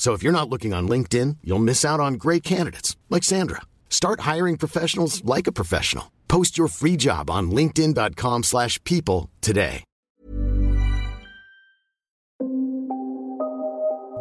[0.00, 3.60] So if you're not looking on LinkedIn, you'll miss out on great candidates like Sandra.
[3.90, 6.04] Start hiring professionals like a professional.
[6.26, 9.84] Post your free job on linkedin.com/people slash people today.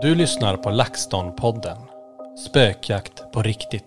[0.01, 1.77] Du lyssnar på LaxTon-podden.
[2.47, 3.85] Spökjakt på riktigt.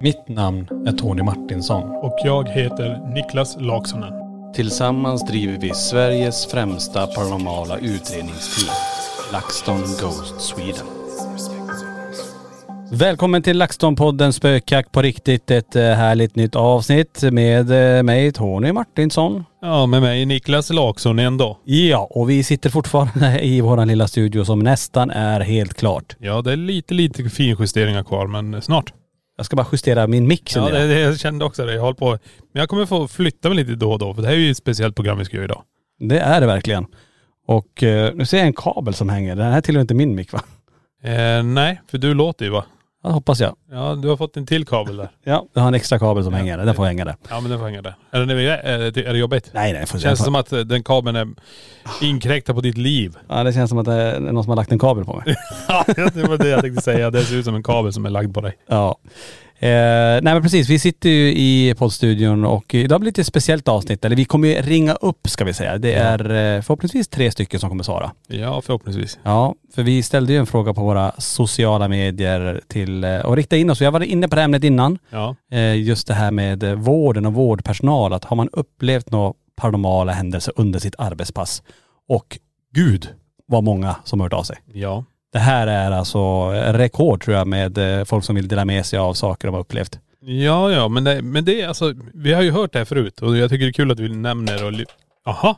[0.00, 1.90] Mitt namn är Tony Martinsson.
[1.90, 4.12] Och jag heter Niklas Laksonen.
[4.54, 8.74] Tillsammans driver vi Sveriges främsta paranormala utredningsteam.
[9.32, 10.97] LaxTon Ghost Sweden.
[12.92, 15.50] Välkommen till LaxTon-podden Spökjakt på riktigt.
[15.50, 19.44] Ett eh, härligt nytt avsnitt med eh, mig Tony Martinsson.
[19.60, 21.58] Ja, med mig Niklas Lakson ändå.
[21.64, 26.16] Ja, och vi sitter fortfarande i våran lilla studio som nästan är helt klart.
[26.18, 28.92] Ja, det är lite, lite finjusteringar kvar, men snart.
[29.36, 31.74] Jag ska bara justera min mick Ja, det, det, jag kände också det.
[31.74, 32.10] Jag håller på.
[32.52, 34.50] Men jag kommer få flytta mig lite då och då, för det här är ju
[34.50, 35.62] ett speciellt program vi ska göra idag.
[35.98, 36.86] Det är det verkligen.
[37.46, 39.36] Och eh, nu ser jag en kabel som hänger.
[39.36, 40.40] Den här tillhör inte min mick va?
[41.02, 42.64] Eh, nej, för du låter ju va?
[43.02, 43.56] Ja, hoppas jag.
[43.70, 45.08] Ja, du har fått en till kabel där.
[45.24, 46.58] Ja, jag har en extra kabel som hänger.
[46.58, 47.16] Den får hänga där.
[47.30, 47.94] Ja, men den får hänga där.
[48.10, 49.50] Är det, är det, är det jobbigt?
[49.54, 51.28] Nej nej, får Känns det som att eh, den kabeln är
[52.02, 53.16] inkräktad på ditt liv?
[53.28, 55.36] Ja det känns som att det är någon som har lagt en kabel på mig.
[55.68, 57.10] Ja, det var det jag tänkte säga.
[57.10, 58.58] Det ser ut som en kabel som är lagd på dig.
[58.66, 58.98] Ja.
[59.60, 59.68] Eh,
[60.22, 64.04] nej men precis, vi sitter ju i poddstudion och idag blir det lite speciellt avsnitt.
[64.04, 65.78] Eller vi kommer ju ringa upp ska vi säga.
[65.78, 68.12] Det är eh, förhoppningsvis tre stycken som kommer svara.
[68.26, 69.18] Ja, förhoppningsvis.
[69.22, 73.56] Ja, för vi ställde ju en fråga på våra sociala medier till eh, och rikta
[73.56, 73.80] in oss.
[73.80, 74.98] Jag var inne på det här ämnet innan.
[75.10, 75.36] Ja.
[75.52, 78.12] Eh, just det här med eh, vården och vårdpersonal.
[78.12, 81.62] Att har man upplevt några paranormala händelser under sitt arbetspass.
[82.08, 82.38] Och
[82.74, 83.08] gud
[83.46, 84.56] vad många som har hört av sig.
[84.72, 85.04] Ja.
[85.32, 88.98] Det här är alltså rekord tror jag med eh, folk som vill dela med sig
[88.98, 89.98] av saker de har upplevt.
[90.20, 93.22] Ja, ja, men det, men det är alltså, vi har ju hört det här förut
[93.22, 94.72] och jag tycker det är kul att vi nämner och...
[95.24, 95.56] Jaha.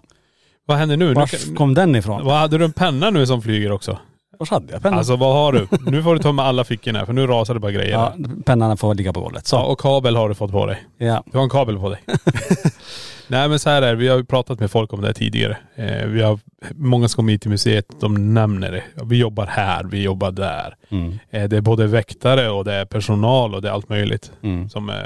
[0.66, 1.14] Vad händer nu?
[1.14, 2.24] Var kom den ifrån?
[2.24, 3.98] vad hade du en penna nu som flyger också?
[4.38, 4.98] Var hade jag pennan?
[4.98, 5.68] Alltså vad har du?
[5.90, 7.92] Nu får du ta med alla fickorna för nu rasar det bara grejer.
[7.92, 8.14] Ja.
[8.46, 9.46] pennan får ligga på golvet.
[9.46, 9.56] Så.
[9.56, 10.84] ja, och kabel har du fått på dig.
[10.98, 11.22] Ja.
[11.26, 12.00] Du har en kabel på dig.
[13.30, 15.14] Nej men så här är det, vi har ju pratat med folk om det här
[15.14, 15.56] tidigare.
[15.74, 16.38] Eh, vi har,
[16.74, 18.82] många som kommer hit till museet, de nämner det.
[19.04, 20.76] Vi jobbar här, vi jobbar där.
[20.88, 21.18] Mm.
[21.30, 24.32] Eh, det är både väktare och det är personal och det är allt möjligt.
[24.42, 24.68] Mm.
[24.68, 24.96] Som eh,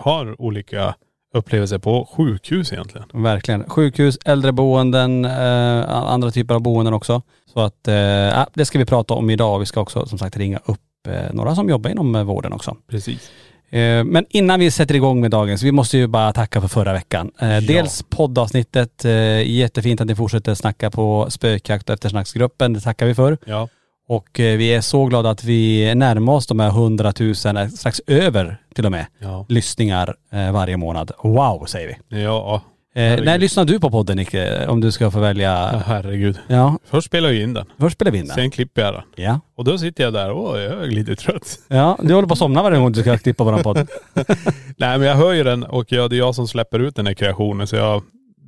[0.00, 0.94] har olika
[1.34, 3.06] upplevelser på sjukhus egentligen.
[3.12, 3.64] Verkligen.
[3.68, 7.22] Sjukhus, äldreboenden, eh, andra typer av boenden också.
[7.52, 9.58] Så att eh, det ska vi prata om idag.
[9.58, 12.76] Vi ska också som sagt ringa upp eh, några som jobbar inom vården också.
[12.90, 13.30] Precis.
[13.72, 16.92] Eh, Men innan vi sätter igång med dagens, vi måste ju bara tacka för förra
[16.92, 17.30] veckan.
[17.38, 23.06] Eh, Dels poddavsnittet, eh, jättefint att ni fortsätter snacka på spökjakt och eftersnacksgruppen, det tackar
[23.06, 23.38] vi för.
[23.46, 23.68] Ja.
[24.08, 28.00] Och vi är så glada att vi närmar oss de här 100 000, eh, strax
[28.06, 29.46] över till och med, Ja.
[29.48, 30.14] lyssningar
[30.52, 31.10] varje månad.
[31.22, 32.22] Wow säger vi.
[32.22, 32.62] Ja.
[32.94, 34.66] Eh, när lyssnar du på podden Nicke?
[34.66, 35.22] Om du ska få ja.
[35.22, 35.82] välja?
[35.86, 36.38] Herregud.
[36.48, 37.66] Ja, Först spelar jag in den.
[37.78, 38.34] först spelar vi in den.
[38.34, 39.02] Sen klipper jag den.
[39.24, 39.40] Ja.
[39.56, 41.58] Och då sitter jag där och jag är lite trött.
[41.68, 43.76] ja, du håller på att somna varje gång du ska klippa våran podd.
[44.76, 47.06] Nej men jag hör ju den och jag, det är jag som släpper ut den
[47.06, 48.02] här kreationen så jag,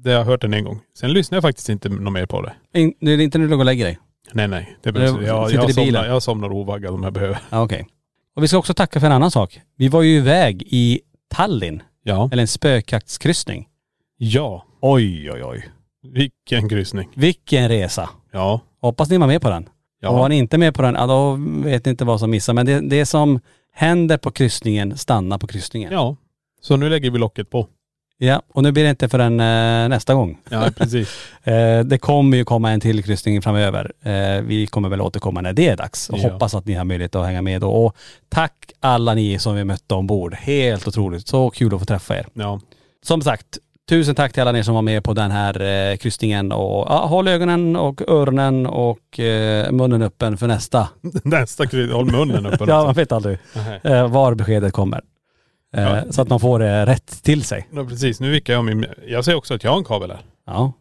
[0.05, 0.81] det har jag hört den en gång.
[0.99, 2.81] Sen lyssnar jag faktiskt inte något mer på det.
[2.81, 3.99] In, det är inte när du går och lägger dig?
[4.32, 4.76] Nej nej.
[4.82, 5.75] Det behövs, jag, jag, bilen?
[5.75, 7.38] somnar, jag somnar ovaggad om jag behöver.
[7.50, 7.87] Ja, okej.
[8.37, 9.61] Och vi ska också tacka för en annan sak.
[9.76, 11.00] Vi var ju iväg i
[11.31, 12.29] Tallinn, Ja.
[12.32, 13.67] eller en spökjaktskryssning.
[14.16, 14.64] Ja.
[14.81, 15.69] Oj, oj, oj.
[16.12, 17.08] Vilken kryssning.
[17.14, 18.08] Vilken resa.
[18.32, 18.61] Ja.
[18.81, 19.69] Hoppas ni var med på den.
[20.00, 20.08] Ja.
[20.08, 22.52] Och var ni inte med på den, ja då vet ni inte vad som missar.
[22.55, 23.40] Men det, det som
[23.75, 25.93] händer på kryssningen stannar på kryssningen.
[25.93, 26.16] Ja.
[26.62, 27.66] Så nu lägger vi locket på.
[28.19, 30.38] Ja, och nu blir det inte förrän eh, nästa gång.
[30.50, 31.08] Ja precis.
[31.46, 33.93] Eh, det kommer ju komma en till kryssning framöver.
[34.02, 36.32] Eh, vi kommer väl återkomma när det är dags och Ja.
[36.32, 37.70] hoppas att ni har möjlighet att hänga med då.
[37.70, 37.96] Och
[38.28, 40.34] tack alla ni som vi mötte ombord.
[40.34, 41.26] Helt otroligt.
[41.28, 42.26] Så kul att få träffa er.
[42.32, 42.61] Ja.
[43.02, 43.58] Som sagt,
[43.89, 45.61] tusen tack till alla ni som var med på den här
[45.91, 50.89] eh, kryssningen och ja, håll ögonen och öronen och eh, munnen öppen för nästa.
[51.25, 52.69] Nästa kryss, håll munnen öppen.
[52.69, 53.39] Ja, man vet aldrig
[53.83, 55.01] eh, var beskedet kommer.
[55.77, 56.03] Eh, Ja.
[56.11, 57.69] Så att man får det rätt till sig.
[57.73, 58.87] Ja precis, nu vickar jag min..
[59.07, 60.21] Jag ser också att jag har en kabel här.
[60.47, 60.73] Ja.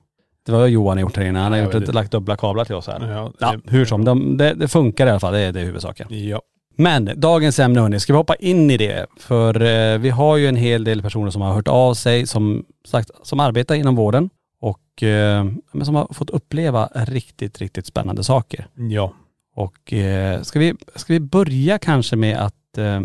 [0.46, 1.40] Det var Johan gjort här inne.
[1.40, 3.32] Han har gjort ett, lagt dubbla kablar till oss här.
[3.40, 4.06] Ja, hur som.
[4.06, 5.34] De, det, det funkar i alla fall.
[5.34, 6.08] Det är, det är huvudsaken.
[6.10, 6.42] Ja.
[6.76, 9.06] Men dagens ämne hörni, ska vi hoppa in i det?
[9.18, 12.66] För eh, vi har ju en hel del personer som har hört av sig som
[12.88, 14.30] sagt, som arbetar inom vården
[14.62, 18.68] och eh, men som har fått uppleva riktigt, riktigt spännande saker.
[18.76, 19.14] Ja.
[19.56, 23.02] Och eh, ska, vi, ska vi börja kanske med att, eh,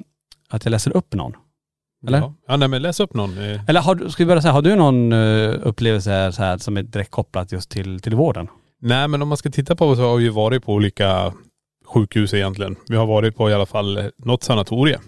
[0.48, 1.32] att jag läser upp någon?
[2.06, 2.18] Eller?
[2.18, 3.38] Ja, ja nej men läs upp någon.
[3.38, 6.58] Eh, Eller har, ska vi börja säga, har du någon eh, upplevelse här, så här,
[6.58, 8.48] som är direkt kopplat just till, till vården?
[8.80, 11.32] Nej men om man ska titta på så har vi ju varit på olika
[11.88, 12.76] sjukhus egentligen.
[12.88, 15.00] Vi har varit på i alla fall eh, något sanatorium.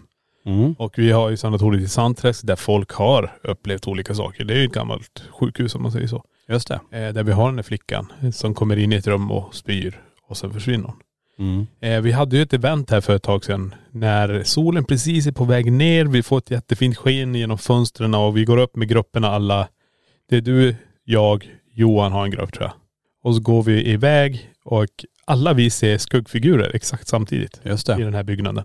[0.46, 0.72] Mm.
[0.72, 4.44] Och vi har ju sanatoriet i Sandträsk där folk har upplevt olika saker.
[4.44, 6.24] Det är ju ett gammalt sjukhus om man säger så.
[6.48, 6.80] Just det.
[6.90, 10.00] Eh, där vi har den här flickan som kommer in i ett rum och spyr
[10.28, 10.96] och sen försvinner hon.
[11.38, 11.66] Mm.
[11.80, 15.32] Eh, vi hade ju ett event här för ett tag sedan när solen precis är
[15.32, 16.04] på väg ner.
[16.04, 19.68] Vi får ett jättefint sken genom fönstren och vi går upp med grupperna alla.
[20.30, 22.72] Det är du, jag, Johan har en grupp tror jag.
[23.22, 28.04] Och så går vi iväg och alla vi ser skuggfigurer exakt samtidigt Just i det.
[28.04, 28.64] den här byggnaden.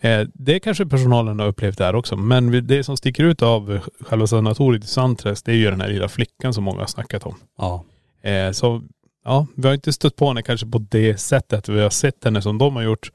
[0.00, 2.16] Eh, det kanske personalen har upplevt där också.
[2.16, 5.88] Men det som sticker ut av själva sanatoriet i Sandträsk det är ju den här
[5.88, 7.34] lilla flickan som många har snackat om.
[7.58, 7.84] Ja.
[8.30, 8.82] Eh, så
[9.24, 11.68] ja, vi har inte stött på henne kanske på det sättet.
[11.68, 13.12] Vi har sett henne som de har gjort.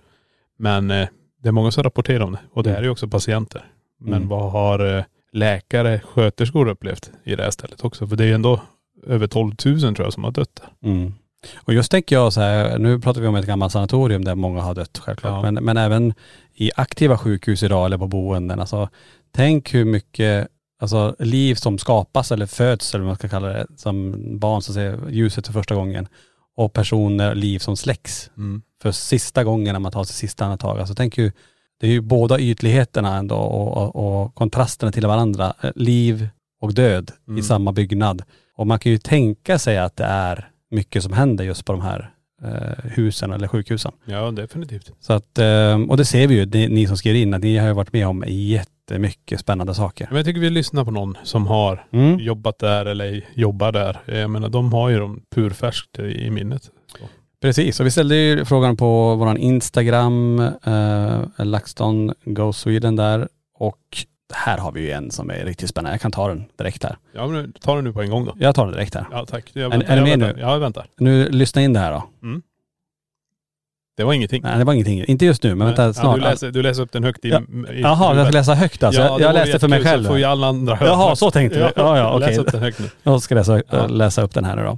[0.57, 1.07] Men eh,
[1.41, 2.39] det är många som rapporterar om det.
[2.53, 3.65] Och det här är ju också patienter.
[3.99, 4.27] Men Mm.
[4.29, 8.07] vad har läkare, sköterskor upplevt i det här stället också?
[8.07, 8.61] För det är ju ändå
[9.07, 10.89] över 12 000 tror jag som har dött där.
[10.91, 11.13] Mm.
[11.55, 14.61] Och just tänker jag så här, nu pratar vi om ett gammalt sanatorium där många
[14.61, 15.45] har dött självklart.
[15.45, 15.51] Ja.
[15.51, 16.13] Men, men även
[16.53, 18.59] i aktiva sjukhus idag eller på boenden.
[18.59, 18.89] Alltså,
[19.35, 20.47] tänk hur mycket
[20.81, 23.67] alltså, liv som skapas eller föds eller vad man ska kalla det.
[23.77, 26.07] Som barn som ser ljuset för första gången.
[26.57, 28.29] Och personer, liv som släcks
[28.81, 30.79] för sista gången när man tar sitt sista andetag.
[30.79, 31.31] Alltså tänk ju,
[31.79, 35.53] det är ju båda ytligheterna ändå och, och, och kontrasterna till varandra.
[35.61, 36.27] Eh, Liv
[36.61, 37.43] och död i Mm.
[37.43, 38.23] samma byggnad.
[38.57, 41.81] Och man kan ju tänka sig att det är mycket som händer just på de
[41.81, 42.11] här
[42.43, 43.91] eh, husen eller sjukhusen.
[44.05, 44.91] Ja definitivt.
[44.99, 47.57] Så att, eh, och det ser vi ju, ni, ni som skriver in, att ni
[47.57, 50.07] har ju varit med om jättemycket spännande saker.
[50.09, 52.19] Men jag tycker vi lyssnar på någon som har Mm.
[52.19, 53.99] jobbat där eller jobbar där.
[54.05, 56.69] Jag menar de har ju dem purfärskt i minnet.
[57.41, 63.27] Precis, och vi ställde ju frågan på våran Instagram, eh, LaxTon Go Sweden där.
[63.57, 63.79] Och
[64.33, 65.93] här har vi ju en som är riktigt spännande.
[65.93, 66.97] Jag kan ta den direkt här.
[67.15, 68.35] Ja men ta det nu på en gång då.
[68.39, 69.05] Jag tar den direkt här.
[69.11, 69.45] Ja tack.
[69.53, 70.41] Jag Är- väntar, är ni jag med nu?
[70.41, 70.85] Ja jag väntar.
[70.97, 72.03] Nu, lyssna in det här då.
[73.97, 74.41] Det var ingenting.
[74.43, 76.15] Nej det var ingenting, inte just nu men vänta Ja, snart.
[76.15, 77.29] du, läser, du läser upp den högt i...
[77.29, 77.41] Ja.
[77.73, 79.01] i Jaha, jag ska läsa högt alltså.
[79.01, 80.03] Ja, jag läste för mig själv.
[80.03, 80.89] Så får ju alla andra höra.
[80.89, 81.63] Jaha, så tänkte du.
[81.75, 82.27] Ja, ja, okej.
[82.29, 82.85] Läs upp den högt nu.
[83.03, 83.87] Jag ska läsa, Ja.
[83.87, 84.77] läsa upp den här nu då.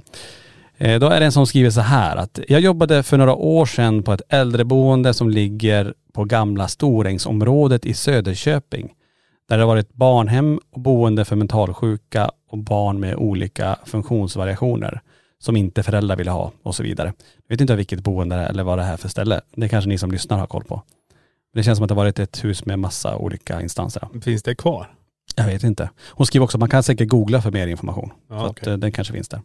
[0.86, 3.66] Eh, Då är det en som skriver så här att jag jobbade för några år
[3.66, 8.90] sedan på ett äldreboende som ligger på gamla Storängsområdet i Söderköping.
[9.48, 15.00] Där det har varit barnhem och boende för mentalsjuka och barn med olika funktionsvariationer
[15.38, 17.12] som inte föräldrar ville ha och så vidare.
[17.48, 19.40] Jag vet inte vilket boende det är eller vad det är för ställe.
[19.56, 20.82] Det kanske ni som lyssnar har koll på.
[21.54, 24.08] Det känns som att det varit ett hus med massa olika instanser.
[24.22, 24.94] Finns det kvar?
[25.36, 25.90] Jag vet inte.
[26.08, 28.10] Hon skriver också att man kan säkert googla för mer information.
[28.28, 28.72] Ja, så att okej.
[28.72, 29.40] eh, den kanske finns där.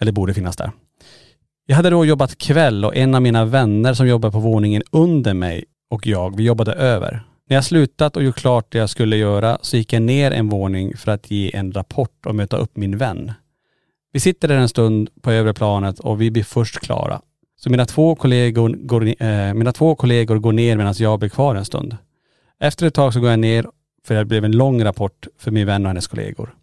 [0.00, 0.70] Eller borde finnas där.
[1.66, 5.34] Jag hade då jobbat kväll och en av mina vänner som jobbar på våningen under
[5.34, 7.24] mig och jag, vi jobbade över.
[7.52, 10.48] När jag slutat och gjort klart det jag skulle göra så gick jag ner en
[10.48, 13.32] våning för att ge en rapport och möta upp min vän.
[14.12, 17.20] Vi sitter där en stund på övre planet och vi blir först klara.
[17.60, 21.54] Så mina två kollegor går, eh, mina två kollegor går ner medan jag blir kvar
[21.54, 21.96] en stund.
[22.60, 23.66] Efter ett tag så går jag ner
[24.06, 26.54] för det blev en lång rapport för min vän och hennes kollegor.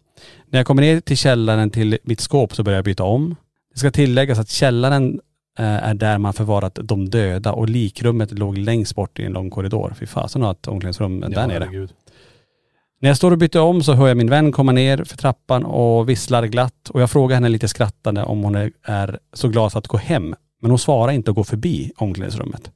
[0.46, 3.36] När jag kommer ner till källaren till mitt skåp så börjar jag byta om.
[3.72, 5.20] Det ska tilläggas att källaren
[5.58, 9.94] är där man förvarat de döda och likrummet låg längst bort i en lång korridor.
[9.98, 11.64] Fy fasen har ett omklädningsrum där nere.
[11.64, 11.92] herregud.
[13.00, 15.64] När jag står och byter om så hör jag min vän komma ner för trappan
[15.64, 19.72] och visslar glatt och jag frågar henne lite skrattande om hon är, är så glad
[19.72, 20.34] för att gå hem.
[20.62, 22.70] Men hon svarar inte och går förbi omklädningsrummet.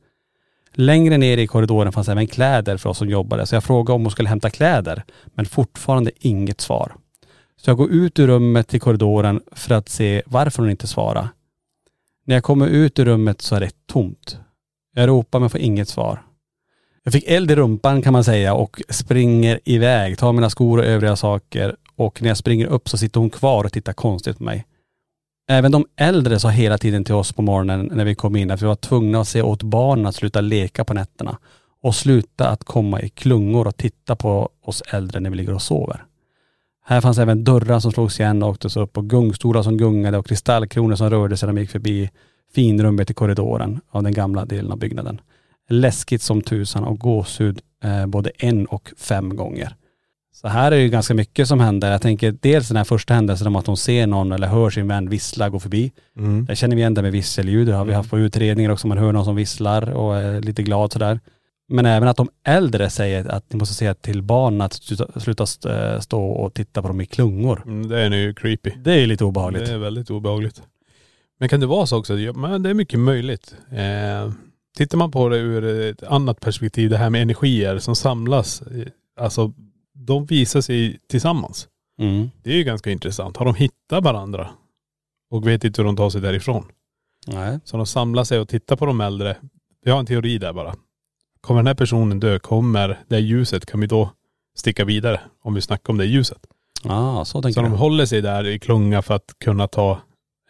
[0.75, 4.03] Längre ner i korridoren fanns även kläder för oss som jobbade så jag frågade om
[4.03, 6.95] hon skulle hämta kläder men fortfarande inget svar.
[7.57, 11.29] Så jag går ut ur rummet till korridoren för att se varför hon inte svarar.
[12.25, 14.39] När jag kommer ut ur rummet så är det tomt.
[14.95, 16.23] Jag ropar men får inget svar.
[17.03, 20.85] Jag fick eld i rumpan kan man säga och springer iväg, tar mina skor och
[20.85, 24.45] övriga saker och när jag springer upp så sitter hon kvar och tittar konstigt på
[24.45, 24.67] mig.
[25.49, 28.63] Även de äldre sa hela tiden till oss på morgonen när vi kom in att
[28.63, 31.39] vi var tvungna att se åt barnen att sluta leka på nätterna
[31.83, 35.63] och sluta att komma i klungor och titta på oss äldre när vi ligger och
[35.63, 36.05] sover.
[36.87, 40.27] Här fanns även dörrar som slogs igen och åktes upp och gungstolar som gungade och
[40.27, 42.11] kristallkronor som rörde sig när de gick förbi
[42.55, 45.21] finrummet i korridoren av den gamla delen av byggnaden.
[45.69, 49.77] Läskigt som tusan och gåshud eh, både en och fem gånger.
[50.33, 51.93] Så här är det ju ganska mycket som händer.
[51.93, 54.89] Jag tänker dels den här första händelsen om att hon ser någon eller hör sin
[54.89, 55.93] vän vissla gå förbi.
[56.17, 56.45] Mm.
[56.45, 57.67] Där känner vi igen det med visselljud.
[57.67, 58.87] Det har vi haft på utredningar också.
[58.87, 61.21] Man hör någon som visslar och är lite glad sådär.
[61.75, 65.43] Men även att de äldre säger att ni måste säga till barnen att sluta, sluta
[65.45, 67.63] st- stå och titta på dem i klungor.
[67.67, 68.71] Mm, det är nu creepy.
[68.77, 69.67] Det är ju lite obehagligt.
[69.67, 70.63] Det är väldigt obehagligt.
[71.39, 72.19] Men kan det vara så också?
[72.19, 73.57] Ja, men det är mycket möjligt.
[73.71, 74.33] Eh,
[74.77, 78.63] tittar man på det ur ett annat perspektiv, det här med energier som samlas.
[78.63, 78.87] eh,
[79.21, 79.53] Alltså
[79.95, 81.69] de visar sig tillsammans.
[82.01, 82.31] Mm.
[82.43, 83.37] Det är ju ganska intressant.
[83.37, 84.51] Har de hittat varandra?
[85.31, 86.65] Och vet inte hur de tar sig därifrån.
[87.27, 87.59] Nej.
[87.65, 89.37] Så de samlar sig och tittar på de äldre.
[89.85, 90.75] Vi har en teori där bara.
[91.45, 94.11] Kommer den här personen dö, kommer det här ljuset, kan vi då
[94.57, 95.21] sticka vidare?
[95.43, 96.39] Om vi snackar om det ljuset.
[96.85, 97.77] Ja, så tänker Så de du.
[97.77, 100.01] håller sig där i klunga för att kunna ta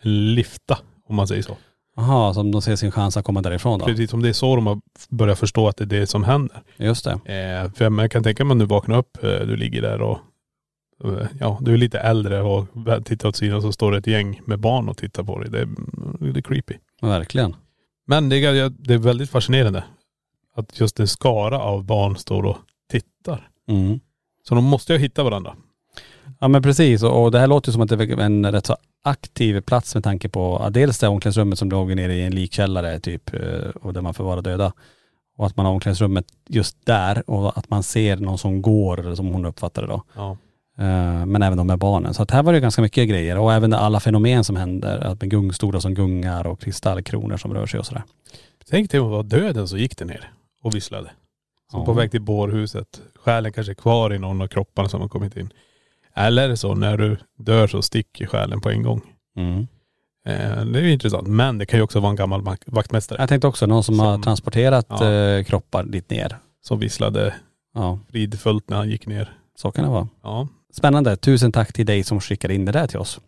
[0.03, 1.57] en lifta, om man säger så.
[1.97, 3.87] Jaha, så de ser sin chans att komma därifrån då.
[3.87, 6.63] Precis som det är så de har börjat förstå att det är det som händer.
[6.77, 7.11] Just det.
[7.13, 10.19] Eh, för jag kan tänka mig om du vaknar upp, eh, du ligger där och
[11.05, 12.67] eh, ja, du är lite äldre och
[13.05, 15.51] tittar åt sidan så står det ett gäng med barn och tittar på dig.
[15.51, 15.69] Det är,
[16.33, 16.75] det är creepy.
[17.03, 17.57] Verkligen.
[18.07, 19.85] Men det är, det är väldigt fascinerande
[20.55, 22.57] att just en skara av barn står och
[22.91, 23.49] tittar.
[23.69, 24.01] Mm.
[24.49, 25.57] Så de måste ju hitta varandra.
[26.41, 28.77] Ja men precis och, det här låter ju som att det är en rätt så
[29.05, 33.01] aktiv plats med tanke på ja, dels det omklädningsrummet som låg nere i en likkällare
[33.01, 34.73] typ eh, och där man förvarar döda.
[35.37, 39.15] Och att man har omklädningsrummet just där och att man ser någon som går eller
[39.15, 40.03] som hon uppfattar det då.
[40.15, 40.37] Ja.
[40.79, 42.15] Eh, Men även de med barnen.
[42.15, 44.99] Så att här var det ganska mycket grejer och även alla fenomen som händer.
[44.99, 48.03] Att med gungstolar som gungar och kristallkronor som rör sig och sådär.
[48.71, 50.31] Tänk dig om det var döden så gick det ner
[50.65, 51.11] och visslade.
[51.71, 51.87] Som Ja.
[51.87, 53.01] på väg till bårhuset.
[53.17, 55.51] Själen kanske är kvar i någon av kropparna som har kommit in.
[56.17, 59.01] Eller så när du dör så sticker själen på en gång.
[59.37, 59.59] Mm.
[60.27, 61.29] Eh, det är ju intressant.
[61.29, 64.15] Men det kan ju också vara en gammal vaktmästare Jag tänkte också någon som, har
[64.15, 65.11] Som- transporterat Ja.
[65.13, 66.37] eh, kroppar dit ner.
[66.63, 67.35] som visslade
[67.75, 69.39] Ja, fridfullt när han gick ner.
[69.57, 70.09] så kan det vara.
[70.23, 70.49] Ja.
[70.73, 71.17] Spännande.
[71.17, 73.21] Tusen tack till dig som skickade in det där till oss.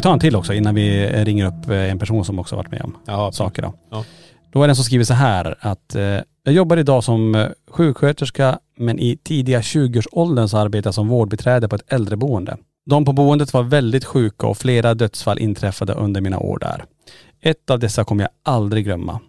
[0.00, 2.70] Vi tar en till också innan vi ringer upp eh, en person som också varit
[2.70, 3.74] med om Ja, saker då.
[3.90, 4.04] Ja.
[4.52, 6.02] Då är det en som skriver så här att eh,
[6.42, 11.68] jag jobbar idag som eh, sjuksköterska men i tidiga 20-årsåldern så arbetar jag som vårdbiträde
[11.68, 12.56] på ett äldreboende.
[12.86, 16.84] De på boendet var väldigt sjuka och flera dödsfall inträffade under mina år där.
[17.40, 19.20] Ett av dessa kommer jag aldrig glömma.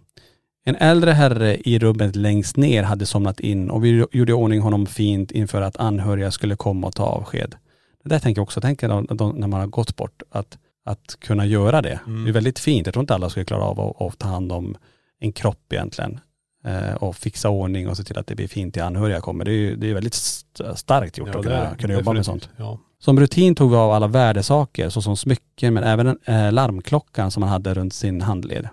[0.65, 4.61] En äldre herre i rummet längst ner hade somnat in och vi gjorde i ordning
[4.61, 7.55] honom fint inför att anhöriga skulle komma och ta avsked.
[8.03, 8.87] Det där tänker jag också, tänker
[9.33, 11.99] när man har gått bort, att, att kunna göra det.
[12.07, 12.23] Mm.
[12.23, 12.87] Det är väldigt fint.
[12.87, 14.77] Jag tror inte alla skulle klara av att, att ta hand om
[15.19, 16.19] en kropp egentligen.
[16.65, 19.45] Eh, och fixa ordning och se till att det blir fint till anhöriga kommer.
[19.45, 22.25] Det är ju det är väldigt st- starkt gjort att det kunna, kunna jobba med
[22.25, 22.49] sånt.
[22.57, 22.79] Ja.
[22.99, 27.51] Som rutin tog vi av alla värdesaker såsom smycken men även eh, larmklockan som han
[27.51, 28.69] hade runt sin handled.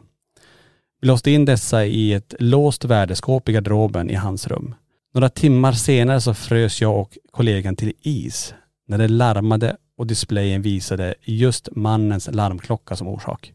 [1.00, 4.74] Vi låste in dessa i ett låst värdeskåp i garderoben i hans rum.
[5.14, 8.54] Några timmar senare så frös jag och kollegan till is
[8.88, 13.52] när det larmade och displayen visade just mannens larmklocka som orsak.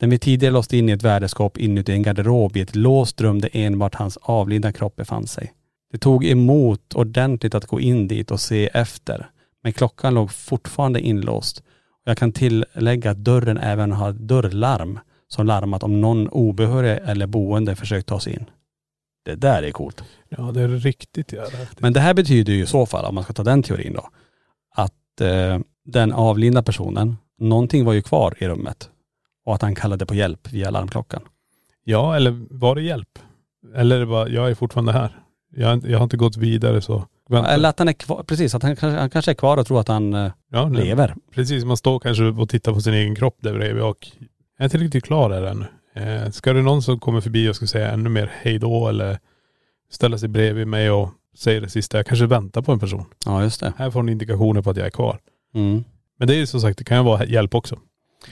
[0.00, 3.40] Den vi tidigare låst in i ett värdeskåp inuti en garderob i ett låst rum
[3.40, 5.52] där enbart hans avlidna kropp befann sig.
[5.92, 9.30] Det tog emot ordentligt att gå in dit och se efter.
[9.62, 11.62] Men klockan låg fortfarande inlåst.
[12.04, 17.76] Jag kan tillägga att dörren även har dörrlarm som larmat om någon obehörig eller boende
[17.76, 18.44] försökt ta sig in.
[19.24, 20.04] Det där är coolt.
[20.28, 21.80] ja, det är riktigt jävla häftigt.
[21.80, 24.08] Men det här betyder ju i så fall, om man ska ta den teorin då,
[25.20, 28.90] eh, den avlidna personen, någonting var ju kvar i rummet
[29.44, 31.22] och att han kallade på hjälp via larmklockan.
[31.84, 33.18] Ja, eller var det hjälp?
[33.74, 35.18] Eller var, jag är fortfarande här.
[35.56, 37.04] Jag, har inte- jag har inte gått vidare så.
[37.28, 37.50] Vänta.
[37.50, 39.80] Eller att han är kvar, precis, att han, kanske- han kanske är kvar och tror
[39.80, 41.14] att han eh, ja, lever.
[41.34, 44.08] Precis, man står kanske och tittar på sin egen kropp där bredvid och
[44.58, 45.66] jag är inte riktigt klar där ännu.
[45.94, 49.18] Eh, ska det någon som kommer förbi och ska säga ännu mer hej då eller
[49.90, 51.96] ställa sig bredvid mig och säga det sista.
[51.96, 53.04] Jag kanske väntar på en person.
[53.24, 53.72] Ja just det.
[53.76, 55.18] Här får ni indikationer på att jag är kvar.
[55.54, 55.84] Mm.
[56.18, 57.78] Men det är ju som sagt, det kan ju vara hjälp också.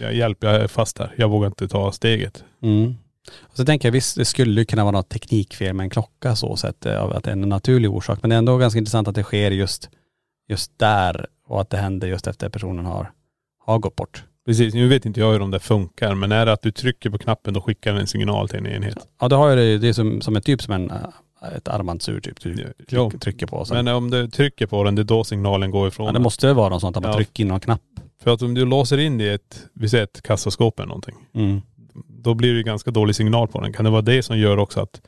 [0.01, 1.15] Jag hjälp, jag är fast här.
[1.17, 2.45] Jag vågar inte ta steget.
[2.63, 2.95] Mm.
[3.41, 6.37] Och så tänker jag visst, det skulle ju kunna vara något teknikfel med en klocka
[6.37, 8.19] så sett, eh, att det är en naturlig orsak.
[8.23, 9.91] Men det är ändå ganska intressant att det sker just,
[10.49, 13.11] just där och att det händer just efter personen har,
[13.65, 14.25] har gått bort.
[14.47, 17.11] Precis, nu vet inte jag hur de där funkar, men är det att du trycker
[17.11, 19.09] på knappen då skickar den en signal till en enhet?
[19.21, 20.93] Ja det har ju det, det är som, som ett typ som en,
[21.57, 22.57] ett armbandsur typ du
[22.89, 23.57] tryck, trycker på.
[23.57, 26.13] Och sen, Men om du trycker på den, det är då signalen går ifrån ja,
[26.13, 27.17] det måste vara något sånt att man Ja.
[27.17, 27.81] trycker in någon knapp.
[28.23, 31.63] För att om du låser in i ett, vi säger ett kassaskåp eller någonting, Mm.
[32.09, 33.73] då blir det ju ganska dålig signal på den.
[33.73, 35.01] Kan det vara det som gör också att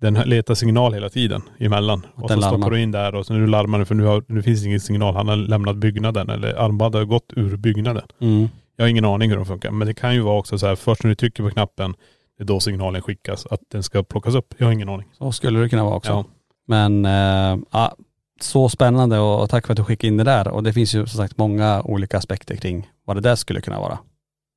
[0.00, 2.06] den letar signal hela tiden emellan?
[2.14, 4.24] Och så den stoppar du in där och så nu larmar den för nu, har,
[4.28, 5.14] nu finns ingen signal.
[5.14, 8.02] Han har lämnat byggnaden eller armbandet har gått ur byggnaden.
[8.20, 8.48] Mm.
[8.76, 9.70] Jag har ingen aning hur de funkar.
[9.70, 11.94] Men det kan ju vara också så här, först när du trycker på knappen,
[12.38, 14.54] det är då signalen skickas, att den ska plockas upp.
[14.58, 15.08] Jag har ingen aning.
[15.18, 16.12] Så skulle det kunna vara också.
[16.12, 16.24] Ja.
[16.68, 17.96] Men äh, ja,
[18.40, 20.48] så spännande och, tack för att du skickade in det där.
[20.48, 23.80] Och det finns ju som sagt många olika aspekter kring vad det där skulle kunna
[23.80, 23.98] vara.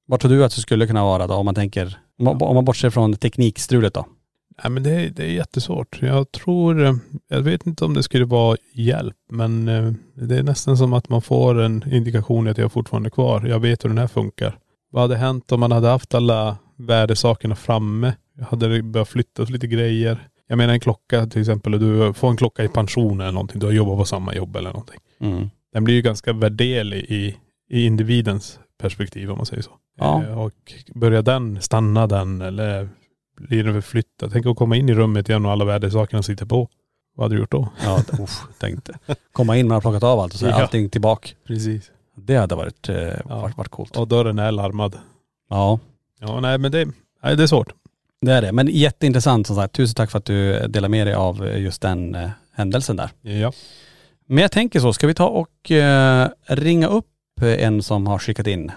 [0.08, 2.90] Vad tror du att det skulle kunna vara då om man tänker, om man, bortser
[2.90, 4.06] från teknikstrulet då?
[4.64, 6.00] Nej men det, är- det är jättesvårt.
[6.02, 6.94] Jag tror, eh,
[7.28, 9.92] jag vet inte om det skulle vara hjälp, men eh,
[10.28, 13.46] det är nästan som att man får en indikation att jag är fortfarande kvar.
[13.46, 14.58] Jag vet hur den här funkar.
[14.92, 18.14] Vad hade hänt om man hade haft alla värdesakerna framme?
[18.50, 20.28] Hade det börjat flyttas lite grejer?
[20.48, 23.60] Jag menar en klocka till exempel, du får en klocka i pension eller någonting.
[23.60, 25.00] Du har jobbat på samma jobb eller någonting.
[25.20, 25.50] Mm.
[25.74, 27.36] Den blir ju ganska värdelig i,
[27.70, 29.72] i individens perspektiv om man säger så.
[29.98, 30.24] Ja.
[30.24, 30.54] Eh, Och
[30.96, 32.90] börjar den, stanna den eller
[33.38, 34.30] blir den förflyttad?
[34.34, 36.70] Tänk att komma in i rummet igen och alla värdesakerna sitter på.
[37.16, 37.68] Vad hade du gjort då?
[37.84, 39.00] Ja, usch, tänkte.
[39.32, 40.62] Komma in, man har plockat av allt och så är Ja.
[40.62, 41.30] allting tillbaka.
[41.48, 41.92] Precis.
[42.16, 42.96] Det hade varit, eh,
[43.26, 43.98] varit, varit coolt.
[43.98, 44.98] Och dörren är larmad.
[45.50, 45.80] Ja,
[46.20, 46.86] Ja nej men det,
[47.24, 47.74] nej, det är svårt.
[48.22, 48.52] det är det.
[48.52, 49.74] Men jätteintressant som sagt.
[49.76, 53.10] Tusen tack för att du delar med dig av just den eh, händelsen där.
[53.22, 53.52] Ja.
[54.26, 57.06] Men jag tänker så, ska vi ta och eh, ringa upp
[57.42, 58.72] en som har skickat in.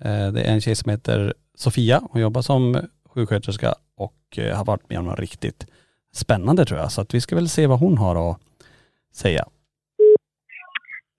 [0.00, 2.02] Eh, det är en tjej som heter Sofia.
[2.10, 5.66] Hon jobbar som sjuksköterska och eh, har varit med om något riktigt
[6.14, 6.92] spännande tror jag.
[6.92, 8.38] Så att vi ska väl se vad hon har att
[9.14, 9.44] säga.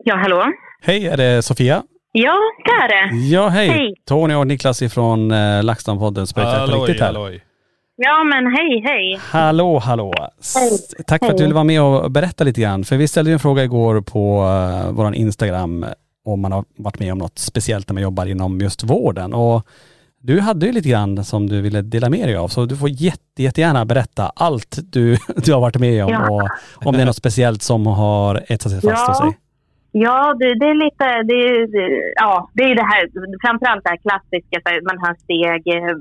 [0.04, 0.52] Ja, hallå?
[0.82, 1.84] Hej, är det Sofia?
[2.16, 3.18] Ja, det är det.
[3.18, 3.68] Ja, hej.
[3.70, 3.94] Hej.
[4.08, 7.08] Tony och Niklas ifrån eh, LaxTon-podden Spökjakt på riktigt här.
[7.08, 7.44] halloj.
[7.96, 9.20] Ja, men hej, hej.
[9.22, 10.14] Hallå, hallå.
[10.40, 10.56] S-
[11.08, 12.84] Tack för att du ville vara med och berätta lite grann.
[12.84, 15.86] För vi ställde ju en fråga igår på uh, vår Instagram
[16.26, 19.34] om man har varit med om något speciellt när man jobbar inom just vården.
[19.34, 19.68] Och
[20.22, 22.48] du hade ju lite grann som du ville dela med dig av.
[22.48, 26.50] Så du får jätte, jättegärna berätta allt du, du har varit med om Ja.
[26.80, 29.08] och om det är något speciellt som har etsat sig fast Ja.
[29.08, 29.38] hos dig.
[29.96, 31.42] Ja, det, det är lite, det,
[32.16, 33.04] ja, det är det här,
[33.46, 35.96] framförallt det här klassiska, så man har steg, eh,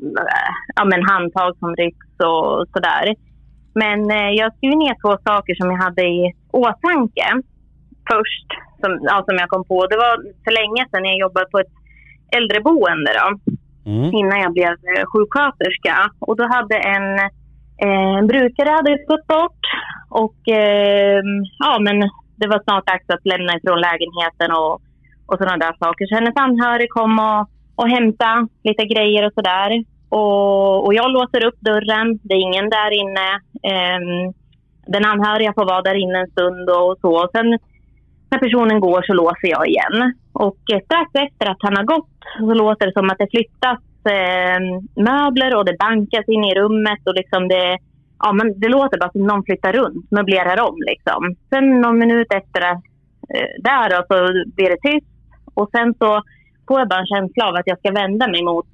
[0.76, 3.05] ja men handtag som rycks och sådär.
[3.83, 7.26] Men eh, jag skrev ner två saker som jag hade i åtanke
[8.11, 8.48] först,
[8.81, 9.87] som, ja, som jag kom på.
[9.87, 11.74] Det var för länge sedan jag jobbade på ett
[12.37, 13.28] äldreboende då.
[13.87, 14.14] Mm.
[14.14, 15.96] innan jag blev eh, sjuksköterska.
[16.18, 17.09] Och då hade en,
[17.90, 19.64] en brukare hade gått bort
[20.09, 21.22] och eh,
[21.59, 24.75] ja, men det var snart dags att lämna ifrån lägenheten och,
[25.27, 26.07] och sådana där saker.
[26.07, 27.42] Så hennes anhörig kom och,
[27.81, 29.85] och hämtade lite grejer och sådär.
[30.09, 33.29] Och, och jag låser upp dörren, det är ingen där inne.
[33.73, 34.35] Um,
[34.87, 37.11] den anhöriga får vara där inne en stund och så.
[37.25, 37.59] Och sen
[38.31, 40.14] när personen går så låser jag igen.
[40.33, 43.81] Och eh, strax efter att han har gått så låter det som att det flyttas
[44.16, 44.61] eh,
[45.11, 47.79] möbler och det bankas in i rummet och liksom det,
[48.23, 51.35] ja, men det låter bara som någon flyttar runt, möblerar om liksom.
[51.51, 52.81] Sen någon minut efter det,
[53.35, 54.17] eh, där då, så
[54.57, 55.13] blir det tyst
[55.55, 56.23] och sen så
[56.69, 58.67] får jag bara en känsla av att jag ska vända mig mot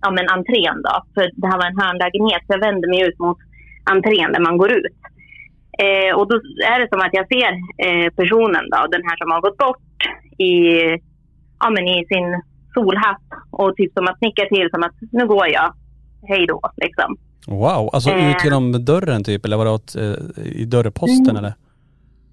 [0.00, 3.18] ja, men entrén då, för det här var en hörnlägenhet så jag vänder mig ut
[3.18, 3.38] mot
[3.84, 4.98] entrén där man går ut.
[5.78, 6.36] Eh, och då
[6.72, 7.52] är det som att jag ser
[7.86, 9.98] eh, personen då, den här som har gått bort
[10.38, 10.54] i,
[11.60, 12.42] ja, men i sin
[12.74, 15.74] solhatt och typ som att nicka till som att nu går jag,
[16.28, 17.16] hej då liksom.
[17.46, 18.30] Wow, alltså Eh.
[18.30, 21.36] ut genom dörren typ eller var det åt, eh, i dörrposten Mm.
[21.36, 21.54] eller?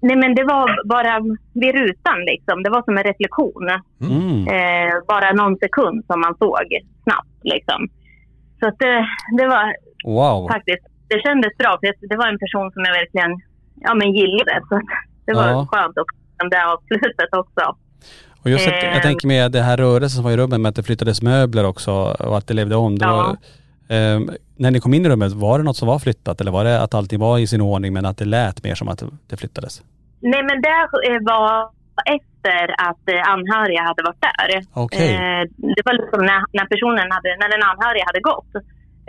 [0.00, 1.20] Nej men det var bara
[1.52, 3.66] vid rutan liksom, det var som en reflektion.
[4.00, 4.48] Mm.
[4.56, 6.66] Eh, bara någon sekund som man såg
[7.04, 7.88] snabbt liksom.
[8.60, 9.06] Så att det,
[9.38, 9.64] det var
[10.04, 10.48] Wow.
[10.48, 13.32] faktiskt, det kändes bra för det var en person som jag verkligen
[13.80, 14.60] ja, men gillade.
[14.68, 14.80] Så
[15.26, 15.66] det var Ja.
[15.72, 15.98] skönt
[16.40, 17.76] få det avslutet också.
[18.42, 19.02] Och just att, jag Eh.
[19.02, 21.92] tänker med det här rörelsen som var i rummet med att det flyttades möbler också
[22.18, 22.98] och att det levde om.
[22.98, 23.16] Det Ja.
[23.16, 23.36] var,
[23.88, 24.20] eh,
[24.56, 26.82] när ni kom in i rummet, var det något som var flyttat eller var det
[26.82, 29.82] att allting var i sin ordning men att det lät mer som att det flyttades?
[30.20, 31.70] Nej men det eh, var
[32.16, 34.62] efter att eh, anhöriga hade varit där.
[34.72, 35.14] Okej.
[35.14, 35.42] Eh,
[35.76, 38.52] det var liksom när, när personen hade, när den anhöriga hade gått.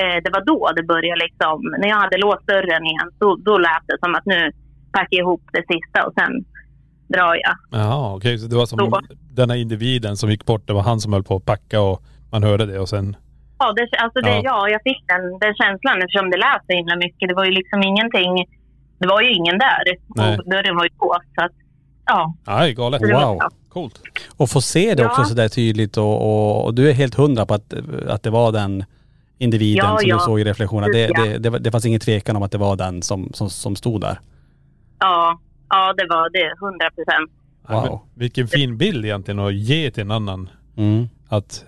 [0.01, 3.57] Eh, det var då det började liksom, när jag hade låst dörren igen, då, då
[3.57, 4.51] lät det som att nu
[4.91, 6.31] packar jag ihop det sista och sen
[7.07, 7.55] drar jag.
[7.71, 9.01] Jaha okej, så det var som Så.
[9.39, 12.01] den här individen som gick bort, det var han som höll på att packa och
[12.31, 13.15] man hörde det och sen..
[13.59, 14.41] Ja, det, alltså det, Ja.
[14.43, 14.69] ja.
[14.69, 17.29] jag fick den, den känslan eftersom det lät så himla mycket.
[17.29, 18.45] Det var ju liksom ingenting,
[18.99, 19.83] det var ju ingen där
[20.15, 20.37] Nej.
[20.39, 21.15] och dörren var ju på.
[21.35, 21.51] Så att,
[22.05, 22.35] ja.
[22.47, 23.01] Nej, galet.
[23.01, 23.39] Var Wow.
[23.69, 24.01] Coolt.
[24.37, 25.09] Och få se det Ja.
[25.09, 27.73] också sådär tydligt och, och, och du är helt hundra på att,
[28.07, 28.83] att det var den
[29.37, 30.15] individen Ja, som ja.
[30.15, 30.91] du såg i reflektionen.
[30.91, 33.49] Det, det, det, var- det fanns ingen tvekan om att det var den som, som,
[33.49, 34.19] som stod där.
[34.99, 35.39] Ja,
[35.69, 36.53] ja det var det.
[36.65, 37.31] 100 procent.
[37.67, 38.01] Wow.
[38.13, 40.49] vilken fin bild egentligen att ge till en annan.
[40.77, 41.09] Mm.
[41.29, 41.65] Att,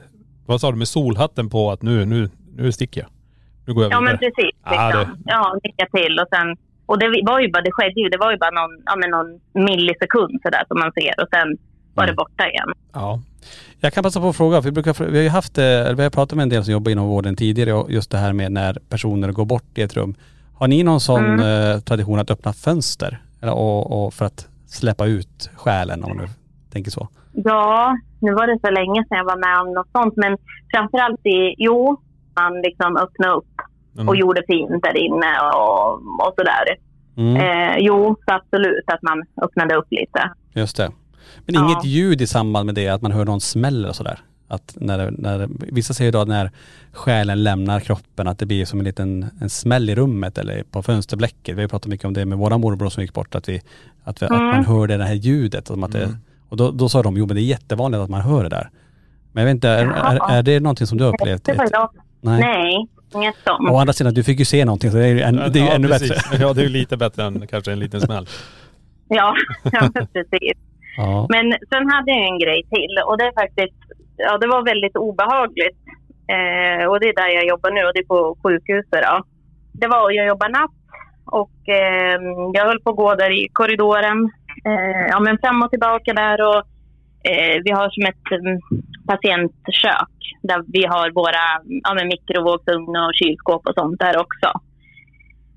[0.48, 3.10] vad sa du med solhatten på att nu, nu, nu sticker jag.
[3.66, 4.12] Nu går jag Ja, vidare.
[4.12, 4.56] men precis.
[4.66, 5.14] Ja, Liksom.
[5.24, 6.58] det- Ja, nicka till och sen...
[6.86, 9.10] Och det var ju bara, det skedde ju, det var ju bara någon, ja, men
[9.10, 9.30] någon
[9.66, 11.58] millisekund sådär som man ser och sen
[11.94, 12.16] var det Mm.
[12.16, 12.70] borta igen.
[12.94, 13.22] Ja.
[13.80, 15.94] Jag kan passa på att fråga, för vi, brukar, vi har ju haft, eh, eller
[15.96, 18.34] vi har pratat med en del som jobbar inom vården tidigare och just det här
[18.34, 20.16] med när personer går bort i ett rum.
[20.54, 21.72] Har ni någon sån Mm.
[21.72, 23.20] eh, tradition att öppna fönster?
[23.42, 26.32] Eller, och, och för att släppa ut själen om man nu
[26.72, 27.08] tänker så?
[27.43, 30.38] Ja, nu var det så länge sedan jag var med om något sånt men
[30.73, 31.97] framförallt i, jo,
[32.39, 33.54] man liksom öppnade upp
[33.97, 34.10] Mm.
[34.10, 36.65] och gjorde fint där inne och, och sådär.
[37.17, 40.32] Mm, Eh, jo, så absolut att man öppnade upp lite.
[40.54, 40.91] just det.
[41.45, 41.65] Men ja.
[41.65, 44.19] inget ljud i samband med det, att man hör någon smäller och sådär?
[44.47, 46.52] Att när, när, vissa säger då att när
[46.91, 50.84] själen lämnar kroppen att det blir som en liten en smäll i rummet eller på
[50.84, 51.58] fönsterblecket.
[51.58, 53.62] Vi har pratat mycket om det med våra morbror som gick bort, att, vi,
[54.04, 54.45] att, vi, att Mm.
[54.45, 55.67] man hör det här ljudet.
[55.67, 56.17] Som att det,
[56.50, 58.70] och då, då sa de, jo men det är jättevanligt att man hör det där.
[59.32, 61.48] Men jag vet inte, är, är, är det någonting som du har upplevt?
[62.22, 62.40] Nej.
[62.40, 63.70] Nej, inget sånt.
[63.70, 65.50] Å andra sidan, du fick ju se någonting så det är ju, en, det är
[65.54, 66.10] ju ja, ännu precis.
[66.10, 66.38] bättre.
[66.44, 68.28] Ja, det är ju lite bättre än kanske en liten smäll.
[69.08, 70.58] Ja, ja precis.
[70.98, 71.28] Ja.
[71.30, 73.78] Men sen hade jag en grej till och det är faktiskt,
[74.18, 75.78] ja det var väldigt obehagligt.
[76.36, 79.24] Eh, och det är där jag jobbar nu och det är på sjukhuset då.
[79.72, 80.72] Det var, jag jobbar natt
[81.26, 82.20] och eh,
[82.54, 84.32] jag höll på att gå där i korridoren.
[84.65, 86.62] Eh, ja men fram och tillbaka där och
[87.32, 88.60] eh, vi har som ett mm,
[89.08, 91.46] patientkök där vi har våra
[91.84, 94.50] ja, men mikrovågsugn och kylskåp och sånt där också.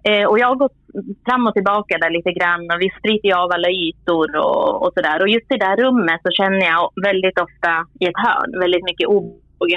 [0.08, 0.78] Eh, och jag har gått
[1.26, 4.92] fram och tillbaka där lite grann och vi spriter ju av alla ytor och, och
[4.94, 5.22] sådär.
[5.22, 8.84] Och just i det där rummet så känner jag väldigt ofta i ett hörn väldigt
[8.84, 9.70] mycket obehag.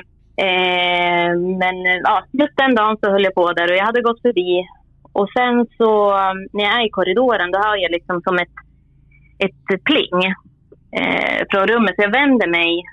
[0.46, 1.32] Eh,
[1.62, 1.76] men
[2.10, 4.68] ja, just den dagen så höll jag på där och jag hade gått förbi.
[5.14, 8.58] Och sen så mm, när jag är i korridoren då hör jag liksom som ett,
[9.46, 10.18] ett pling
[11.00, 11.96] eh, från rummet.
[11.96, 12.84] Så jag vänder mig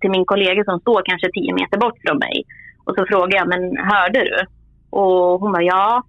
[0.00, 2.44] till min kollega som står kanske tio meter bort från mig.
[2.86, 4.36] Och så frågar jag, men hörde du?
[4.90, 6.02] Och hon bara, ja.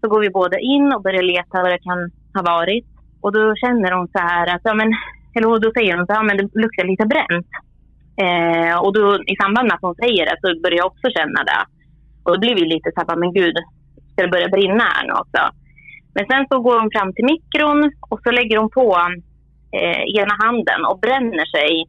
[0.00, 2.86] Så går vi båda in och börjar leta vad det kan ha varit.
[3.20, 4.88] Och då känner hon så här att, ja men,
[5.34, 7.50] eller då säger hon så här, men det luktar lite bränt.
[8.24, 11.40] Eh, och då i samband med att hon säger det så börjar jag också känna
[11.50, 11.62] det.
[12.24, 13.56] Och då blir vi lite så här, men gud,
[14.12, 15.42] ska det börja brinna här nu också?
[16.14, 18.88] Men sen så går hon fram till mikron och så lägger hon på
[19.72, 21.86] eh, ena handen och bränner sig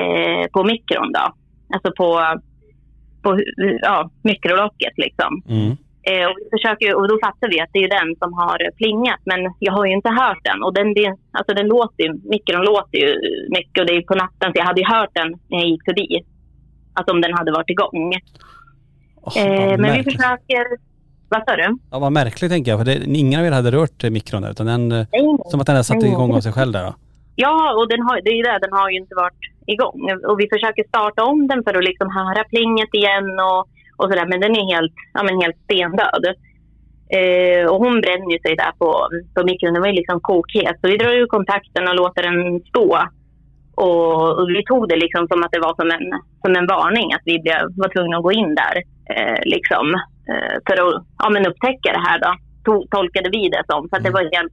[0.00, 1.26] eh, på mikron då.
[1.74, 2.08] Alltså på,
[3.22, 3.38] på
[3.82, 5.42] ja, mikrolocket liksom.
[5.48, 5.76] Mm.
[6.10, 9.22] Eh, och, vi försöker, och då fattar vi att det är den som har plingat.
[9.24, 10.62] Men jag har ju inte hört den.
[10.62, 13.10] Och den, det, alltså den låter ju, mikron låter ju
[13.56, 14.52] mycket och det är på natten.
[14.52, 16.08] Så jag hade ju hört den när jag gick förbi.
[16.94, 18.14] Alltså om den hade varit igång.
[19.36, 20.64] Eh, men vi försöker...
[21.28, 21.78] Vad sa du?
[21.90, 24.66] Ja, vad märkligt tänker jag, för det, ingen av er hade rört mikron där, utan
[24.66, 25.06] den, Nej,
[25.46, 26.10] som att den hade satt nej.
[26.10, 26.94] igång av sig själv där då.
[27.36, 30.00] Ja, och den har, det är ju det, den har ju inte varit igång.
[30.28, 33.60] Och vi försöker starta om den för att liksom höra plinget igen och,
[33.96, 34.26] och sådär.
[34.26, 36.24] Men den är helt, ja, men helt stendöd.
[37.18, 38.90] Eh, och hon bränner ju sig där på,
[39.34, 39.74] på mikron.
[39.74, 40.76] Den var ju liksom kokhet.
[40.80, 42.90] Så vi drar ur kontakten och låter den stå.
[43.74, 46.06] Och, och vi tog det liksom som att det var som en,
[46.42, 47.12] som en varning.
[47.12, 48.76] Att vi blev, var tvungna att gå in där.
[49.14, 49.86] Eh, liksom,
[50.66, 52.32] för att ja, men upptäcka det här då.
[52.64, 53.88] To, tolkade vi det som.
[53.88, 54.52] Så att det var helt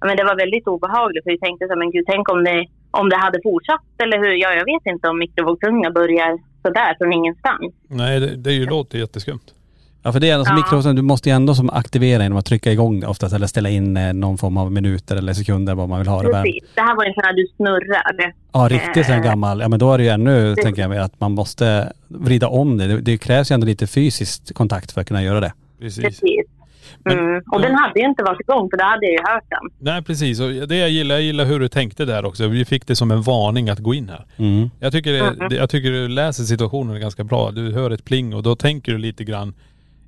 [0.00, 2.66] ja, men det var väldigt obehagligt för vi tänkte så men gud, tänk om det,
[2.90, 4.34] om det hade fortsatt eller hur?
[4.42, 6.30] Ja, jag vet inte om mikrovågsugnar börjar
[6.62, 7.74] sådär från ingenstans.
[7.88, 9.46] Nej, det, det är ju låter jätteskumt.
[10.06, 10.56] Ja för det är alltså Ja.
[10.56, 13.68] mikrovågsugn, du måste ju ändå som aktivera genom att trycka igång det oftast eller ställa
[13.68, 16.28] in eh, någon form av minuter eller sekunder vad man vill ha det.
[16.32, 16.64] Precis.
[16.74, 18.32] Det här var en sån här du snurrar.
[18.52, 19.22] Ja riktigt sån Eh.
[19.22, 22.48] gammal, ja men då är det ju ännu, tänker jag mig, att man måste vrida
[22.48, 22.86] om det.
[22.86, 23.00] det.
[23.00, 25.52] Det krävs ju ändå lite fysisk kontakt för att kunna göra det.
[25.80, 26.04] Precis.
[26.04, 26.46] Precis.
[27.04, 27.42] Men- Mm.
[27.52, 29.70] Och den hade ju inte varit igång för då hade jag ju hört den.
[29.92, 32.48] Nej precis, och det jag gillar, jag gillar hur du tänkte där också.
[32.48, 34.24] Vi fick det som en varning att gå in här.
[34.36, 34.70] Mm.
[34.80, 37.50] Jag tycker, det, det- jag tycker du läser situationen ganska bra.
[37.50, 39.54] Du hör ett pling och då tänker du lite grann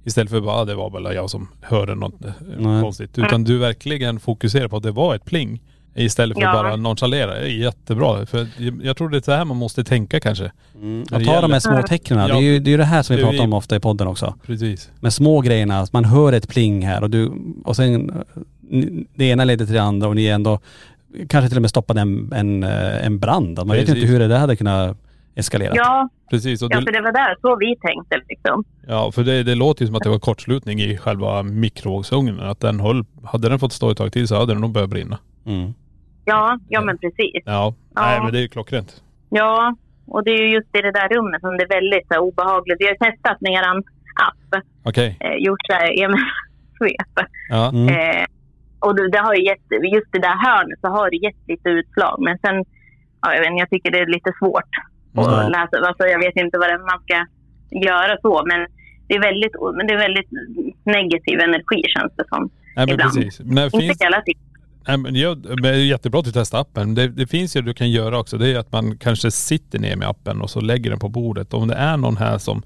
[0.04, 2.82] istället för bara ah, det var väl jag som hörde något eh, Nej.
[2.82, 3.18] konstigt.
[3.18, 5.60] Utan du verkligen fokuserar på att det var ett pling.
[5.94, 6.52] Istället för Ja.
[6.52, 7.34] bara nonchalera.
[7.34, 8.26] Det är jättebra.
[8.26, 10.52] För jag- jag tror det är så här man måste tänka kanske.
[10.74, 11.04] Mm.
[11.10, 12.28] När det ta de gäller- här små tecknen.
[12.28, 13.76] Det är ju det, är ju det här som vi Det är pratar om ofta
[13.76, 14.34] i podden också.
[14.46, 14.90] Precis.
[15.00, 17.32] Med små grejerna, att man hör ett pling här och du,
[17.64, 18.16] och sen eh,
[18.70, 20.58] ni- det ena leder till det andra och ni är ändå
[21.28, 23.58] kanske till och med stoppade en, en, eh, en brand.
[23.58, 24.02] Man vet ju Precis.
[24.02, 24.96] inte hur det där hade kunnat
[25.38, 25.72] eskalera.
[25.74, 26.62] Ja, Precis.
[26.62, 28.64] Och ja, det, för det var där så vi tänkte liksom.
[28.86, 32.40] Ja, för det, det låter ju som att det var kortslutning i själva mikrovågsugnen.
[32.40, 34.90] Att den höll, hade den fått stå ett tag till så hade den nog börjat
[34.90, 35.18] brinna.
[35.46, 35.74] Mm.
[36.24, 37.42] Ja, ja men precis.
[37.44, 38.00] Ja, Ja.
[38.02, 39.02] nej men det är ju klockrent.
[39.30, 42.14] Ja, och det är ju just i det där rummet som det är väldigt så
[42.14, 42.76] här, obehagligt.
[42.80, 43.78] Vi har testat med eran
[44.28, 45.16] app, Okej.
[45.20, 47.14] eh, gjort så här EMF-svep.
[47.50, 47.68] Ja.
[47.68, 47.88] Mm.
[47.88, 48.24] Eh,
[48.80, 51.42] och det, det har ju gett, just i det där hörnet så har det gett
[51.48, 52.16] lite utslag.
[52.20, 52.64] Men sen,
[53.22, 54.72] ja, jag, vet, inte, jag tycker det är lite svårt
[55.20, 55.48] att Ja.
[55.48, 55.86] läsa.
[55.88, 57.16] Alltså, jag vet inte vad det, man ska
[57.88, 58.42] göra så.
[58.50, 58.66] Men
[59.08, 60.28] det är väldigt, men det är väldigt
[60.84, 62.42] negativ energi känns det som.
[62.76, 63.14] Nej men Ibland.
[63.14, 63.40] precis.
[63.40, 64.42] Men det Inte finns, hela tiden.
[64.88, 66.94] nej, men jag, men det är jättebra att du testar appen.
[66.94, 68.38] Det, det finns ju du kan göra också.
[68.38, 71.54] Det är att man kanske sitter ner med appen och så lägger den på bordet.
[71.54, 72.62] Om det är någon här som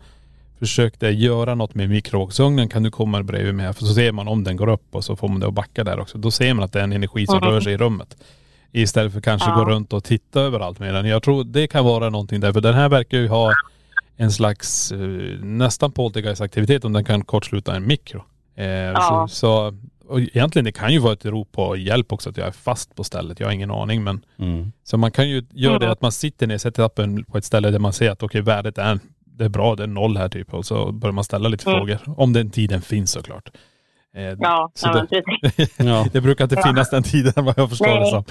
[0.59, 3.77] försökte göra något med mikrovågsugnen kan du komma bredvid med.
[3.77, 5.85] För så ser man om den går upp och så får man det att backa
[5.85, 6.19] där också.
[6.19, 7.49] Då ser man att det är en energi som Mm.
[7.51, 8.17] rör sig i rummet.
[8.73, 9.55] Istället för kanske Ja.
[9.57, 11.07] gå runt och titta överallt med den.
[11.07, 12.53] Jag tror det kan vara någonting där.
[12.53, 13.53] För den här verkar ju ha
[14.17, 14.99] en slags eh,
[15.41, 18.25] nästan poltergeistaktivitet om den kan kortsluta en mikro.
[18.57, 19.29] Eh, Ja.
[19.31, 22.47] så, så och egentligen det kan ju vara ett rop på hjälp också att jag
[22.47, 23.41] är fast på stället.
[23.41, 24.73] Jag har ingen aning men Mm.
[24.85, 27.71] så man kan ju göra det att man sitter ner, sätter appen på ett ställe
[27.71, 30.55] där man ser att okej värdet är, det är bra, det är noll här typ.
[30.55, 31.79] Och så börjar man ställa lite Mm.
[31.81, 31.99] frågor.
[32.21, 33.49] Om den tiden finns såklart.
[34.17, 35.75] Eh, Ja, så ja det, precis.
[35.79, 36.07] Ja.
[36.13, 36.63] det brukar inte Ja.
[36.67, 38.11] finnas den tiden vad jag förstår det Nej.
[38.11, 38.25] som.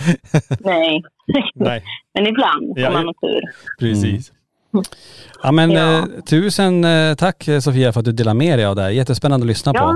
[0.60, 1.02] Nej.
[1.56, 3.14] Nej, men ibland Ja, får man ja.
[3.28, 3.42] tur.
[3.80, 4.32] precis.
[5.44, 5.98] Ja men Ja.
[5.98, 8.90] Eh, tusen eh, tack eh, Sofia för att du delar med dig av det här.
[8.90, 9.80] Jättespännande att lyssna Ja.
[9.82, 9.88] på.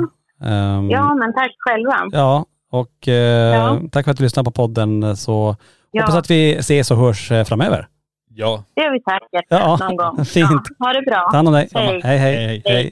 [0.45, 1.95] Ehm, Ja, men tack själva.
[2.11, 3.79] Ja, och eh, Ja.
[3.91, 5.55] tack för att du lyssnade på podden så
[5.91, 6.01] Ja.
[6.01, 7.87] hoppas att vi ses och hörs eh, framöver.
[8.37, 8.63] Ja.
[8.75, 10.25] Det gör vi säkert Ja, någon gång.
[10.25, 10.49] fint.
[10.79, 11.27] Ja, ha det bra.
[11.31, 11.69] Ta hand om dig.
[11.73, 12.17] Hej, hej.
[12.17, 12.61] Hej, hej.
[12.65, 12.91] hej.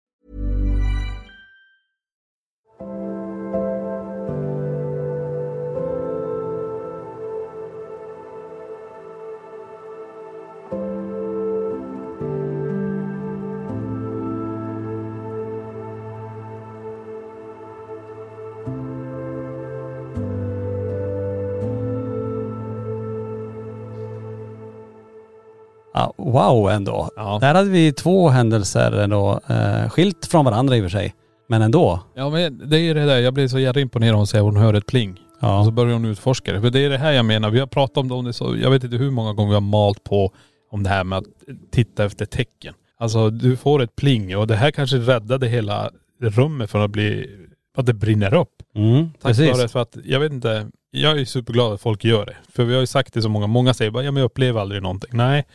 [26.01, 27.09] Ja, wow ändå.
[27.15, 27.37] Ja.
[27.41, 31.15] Där hade vi två händelser ändå, eh, skilt från varandra i och för sig.
[31.49, 31.99] Men ändå.
[32.15, 34.43] Ja men det är ju det där, jag blir så jävla imponerad när hon säger
[34.43, 35.19] hon hör ett pling.
[35.39, 35.59] Ja.
[35.59, 36.61] Och så börjar hon utforska det.
[36.61, 38.83] För det är det här jag menar, vi har pratat om det så, jag vet
[38.83, 40.31] inte hur många gånger vi har malt på
[40.71, 41.25] om det här med att
[41.71, 42.73] titta efter tecken.
[42.97, 45.89] Alltså du får ett pling och det här kanske räddade hela
[46.21, 47.29] rummet från att bli,
[47.77, 48.49] att det brinner upp.
[48.75, 49.57] Mm, Tack precis.
[49.57, 52.35] vare för att, jag vet inte, jag är superglad att folk gör det.
[52.49, 54.61] För vi har ju sagt det så många, många säger bara, ja men jag upplever
[54.61, 55.09] aldrig någonting.
[55.13, 55.45] Nej.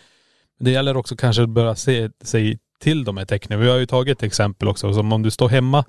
[0.59, 3.61] Det gäller också kanske att börja se sig till de här tecknen.
[3.61, 5.85] Vi har ju tagit ett exempel också, som om du står hemma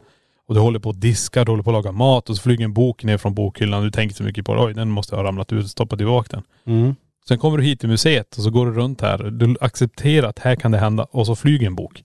[0.48, 2.66] och du håller på att diska, du håller på att laga mat och så flyger
[2.66, 3.84] en bok ner från bokhyllan.
[3.84, 6.30] Du tänker så mycket på det, oj den måste ha ramlat ut och stoppat tillbaka
[6.32, 6.76] den.
[6.76, 6.96] Mm.
[7.28, 9.18] Sen kommer du hit till museet och så går du runt här.
[9.18, 12.04] Du accepterar att här kan det hända och så flyger en bok.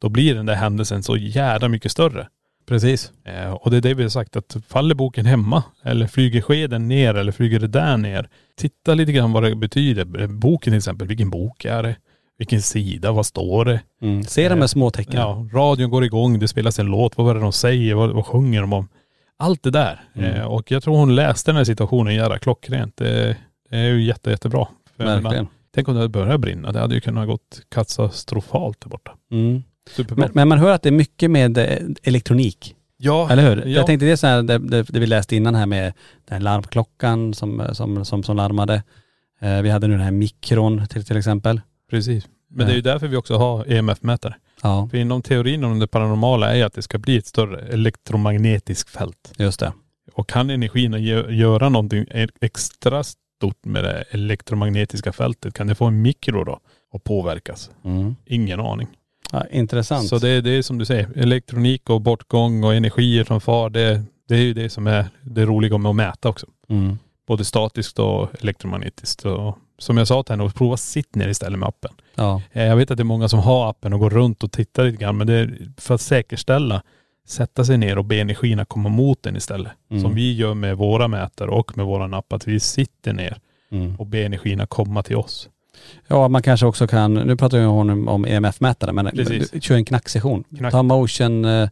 [0.00, 2.28] Då blir den där händelsen så jävla mycket större.
[2.70, 3.12] Precis.
[3.24, 6.88] Eh, och det är det vi har sagt att faller boken hemma eller flyger skeden
[6.88, 8.28] ner eller flyger det där ner.
[8.56, 10.26] Titta lite grann vad det betyder.
[10.26, 11.96] Boken till exempel, vilken bok är det?
[12.38, 13.80] Vilken sida, vad står det?
[14.02, 14.22] Mm.
[14.22, 15.16] Se de här små tecknen.
[15.16, 18.26] Ja, radion går igång, det spelas en låt, vad var det de säger, vad, vad
[18.26, 18.88] sjunger de om?
[19.38, 20.00] Allt det där.
[20.14, 20.34] Mm.
[20.34, 22.96] Eh, och jag tror hon läste den här situationen jävla klockrent.
[22.96, 23.36] Det,
[23.70, 24.68] det är ju jätte, jättebra.
[24.96, 25.46] Jag menar, Verkligen.
[25.74, 29.12] Tänk om det hade börjat brinna, det hade ju kunnat gått katastrofalt där borta.
[29.32, 29.62] Mm.
[30.16, 32.74] Men, men man hör att det är mycket med eh, elektronik.
[32.96, 33.56] ja, Eller hur?
[33.62, 33.66] Ja.
[33.68, 35.84] Jag tänkte det är så här, det, det, det vi läste innan här med
[36.28, 38.82] den här larmklockan som, som, som, som larmade.
[39.40, 41.60] Eh, vi hade nu den här mikron till, till exempel.
[41.90, 42.28] Precis.
[42.50, 44.34] Men det är ju därför vi också har EMF-mätare.
[44.62, 48.90] Ja, För inom teorin om det paranormala är att det ska bli ett större elektromagnetiskt
[48.90, 49.32] fält.
[49.38, 49.72] just det.
[50.14, 55.74] Och kan energin gö- göra någonting e- extra stort med det elektromagnetiska fältet, kan det
[55.74, 56.60] få en mikro då
[56.92, 57.70] och påverkas?
[57.84, 58.16] Mm.
[58.26, 58.88] Ingen aning.
[59.32, 60.08] Ja, intressant.
[60.08, 64.02] Så det, det är som du säger, elektronik och bortgång och energier som far, det,
[64.28, 66.46] det är ju det som är det roliga med att mäta också.
[66.68, 66.98] mm.
[67.26, 69.24] Både statiskt och elektromagnetiskt.
[69.24, 71.90] Och som jag sa till henne, prova sitt ner istället med appen.
[72.14, 74.52] Ja, Eh, Jag vet att det är många som har appen och går runt och
[74.52, 76.82] tittar lite grann, men det är för att säkerställa,
[77.28, 79.72] sätta sig ner och be energierna komma mot en istället.
[79.90, 80.02] Mm.
[80.02, 83.38] Som vi gör med våra mätare och med våran app, att vi sitter ner
[83.70, 83.96] mm.
[83.96, 85.48] och ber energierna komma till oss.
[86.08, 89.50] Ja, man kanske också kan, nu pratar ju hon om EMF-mätare, men Precis.
[89.50, 90.44] du, kör en knacksession.
[90.58, 90.72] Knack.
[90.72, 91.68] Ta motion eh,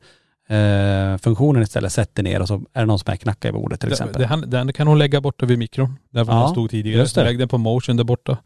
[0.58, 3.80] eh, funktionen istället, dig ner och så är det någon som är knacka i bordet
[3.80, 4.20] till Det, exempel.
[4.22, 6.98] det, han- den kan hon lägga borta vid mikron, där Ja, hon stod tidigare.
[7.00, 7.24] just det.
[7.24, 8.36] Lägg den på motion där borta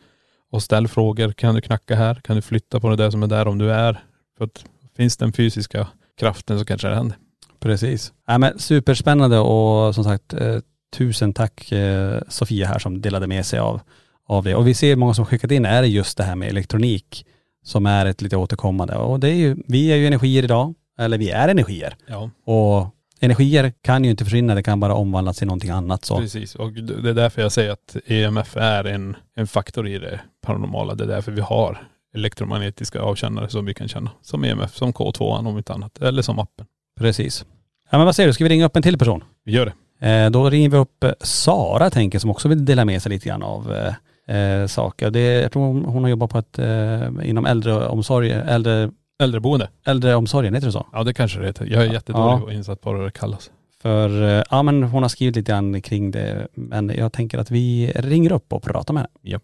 [0.50, 1.32] och ställ frågor.
[1.32, 2.14] Kan du knacka här?
[2.14, 4.00] Kan du flytta på det där som är där om du är?
[4.38, 4.64] För att
[4.96, 5.86] finns den fysiska
[6.20, 7.16] kraften så kanske det händer.
[7.60, 8.12] Precis.
[8.26, 10.56] Ja, men superspännande och som sagt eh,
[10.96, 13.80] tusen tack eh, Sofia här som delade med sig av,
[14.28, 14.54] av det.
[14.54, 17.26] Och vi ser många som skickat in är det just det här med elektronik
[17.64, 18.96] som är ett lite återkommande.
[18.96, 21.96] Och det är ju, vi är ju energier idag, eller vi är energier.
[22.06, 22.86] Ja, Och
[23.20, 26.04] energier kan ju inte försvinna, det kan bara omvandlas till någonting annat.
[26.04, 26.16] Så.
[26.18, 26.54] precis.
[26.54, 30.94] Och det är därför jag säger att EMF är en, en faktor i det paranormala.
[30.94, 34.10] Det är därför vi har elektromagnetiska avkännare som vi kan känna.
[34.22, 35.98] Som EMF, som K2 om inte annat.
[35.98, 36.66] Eller som appen.
[37.00, 37.44] Precis.
[37.90, 39.24] Ja men vad säger du, ska vi ringa upp en till person?
[39.44, 40.08] Vi gör det.
[40.08, 43.42] Eh, då ringer vi upp Sara tänker som också vill dela med sig lite grann
[43.42, 43.94] av eh,
[44.28, 45.10] eh, saker.
[45.10, 48.90] Det, jag tror hon, hon har jobbat på ett, eh, inom äldreomsorg, äldre,
[49.22, 49.68] Äldreboende.
[49.86, 50.86] äldreomsorgen, heter det så?
[50.92, 51.66] Ja det kanske det heter.
[51.70, 52.42] Jag är jättedålig Ja.
[52.42, 53.50] och insatt på vad det kallas.
[53.82, 57.50] För, eh, ja men hon har skrivit lite grann kring det, men jag tänker att
[57.50, 59.10] vi ringer upp och pratar med henne.
[59.22, 59.38] Ja.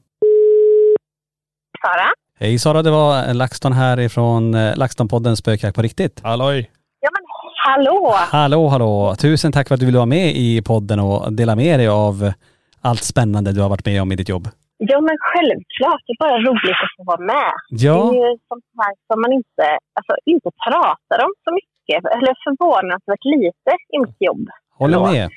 [1.80, 2.08] Sara?
[2.40, 6.20] Hej Sara, det var LaxTon här ifrån eh, LaxTon-podden Spökjakt på riktigt.
[6.22, 6.70] Halloj!
[7.00, 7.22] Ja men
[7.66, 8.14] hallå!
[8.16, 11.80] Hallå hallå, tusen tack för att du ville vara med i podden och dela med
[11.80, 12.32] dig av
[12.80, 14.48] allt spännande du har varit med om i ditt jobb.
[14.78, 17.52] Ja men självklart, det är bara roligt att få vara med.
[17.68, 19.64] Ja, Det är ju sånt här som man inte,
[19.98, 24.46] alltså, inte pratar om så mycket, eller förvånansvärt lite i mitt jobb.
[24.78, 25.30] håller med.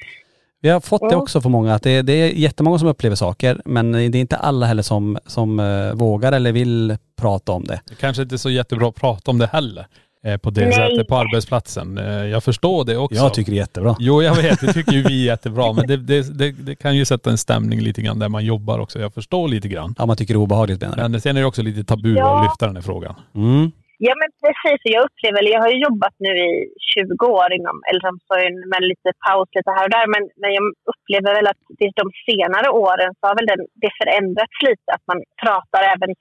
[0.63, 1.19] Vi har fått det Mm.
[1.21, 4.35] också för många, att det, det är jättemånga som upplever saker, men det är inte
[4.37, 7.81] alla heller som, som eh, vågar eller vill prata om det.
[7.89, 9.85] Det kanske inte är så jättebra att prata om det heller.
[10.25, 10.73] Eh, på det Nej.
[10.73, 11.97] sättet på arbetsplatsen.
[11.97, 13.15] Eh, jag förstår det också.
[13.23, 13.95] Jag tycker det är jättebra.
[13.99, 15.73] Jo jag vet, det tycker ju vi är jättebra.
[15.73, 18.79] Men det, det, det, det kan ju sätta en stämning lite grann där man jobbar
[18.79, 18.99] också.
[18.99, 19.95] Jag förstår lite grann.
[19.97, 21.01] Ja, man tycker det är obehagligt menar du?
[21.09, 22.25] Men sen är det också lite tabu Ja.
[22.37, 23.15] att lyfta den här frågan.
[23.35, 23.71] Mm.
[24.07, 26.51] Ja men precis, jag upplever, eller jag har ju jobbat nu i
[26.93, 31.29] 20 år inom äldreomsorgen med lite paus lite här och där, men, men jag upplever
[31.37, 35.19] väl att det, de senare åren så har väl den, det förändrats lite, att man
[35.43, 36.11] pratar även,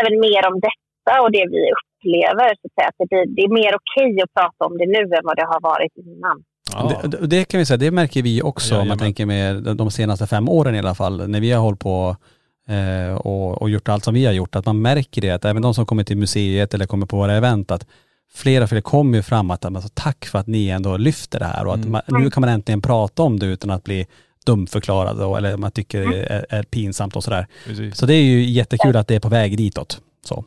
[0.00, 1.60] även mer om detta och det vi
[2.00, 4.86] upplever, så att, säga, att det, blir, det är mer okej att prata om det
[4.86, 6.42] nu än vad det har varit innan.
[6.72, 7.08] Ja.
[7.08, 10.26] Det, det- kan vi säga, det märker vi också om man tänker med de- senaste
[10.26, 12.16] fem åren i alla fall, när vi har hållit på
[12.68, 15.62] eh, och, och gjort allt som vi har gjort, att man märker det, att även
[15.62, 17.86] de som kommer till museet eller kommer på våra event, att
[18.34, 21.44] fler och fler kommer ju fram att alltså, tack för att ni ändå lyfter det
[21.44, 21.92] här och att Mm.
[21.92, 24.06] man, nu kan man äntligen prata om det utan att bli
[24.46, 27.46] dumförklarad och, eller man tycker det är, är pinsamt och sådär.
[27.66, 27.96] Precis.
[27.96, 30.00] Så det är ju jättekul att det är på väg ditåt.
[30.24, 30.44] Så.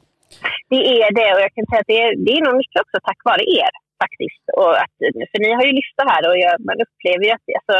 [0.71, 2.97] Det är det och jag kan säga att det är, det är nog mycket också
[3.08, 3.73] tack vare er
[4.04, 4.43] faktiskt.
[4.60, 4.97] Och att,
[5.32, 7.78] för ni har ju lyssnat här och jag, man upplever ju att det, alltså,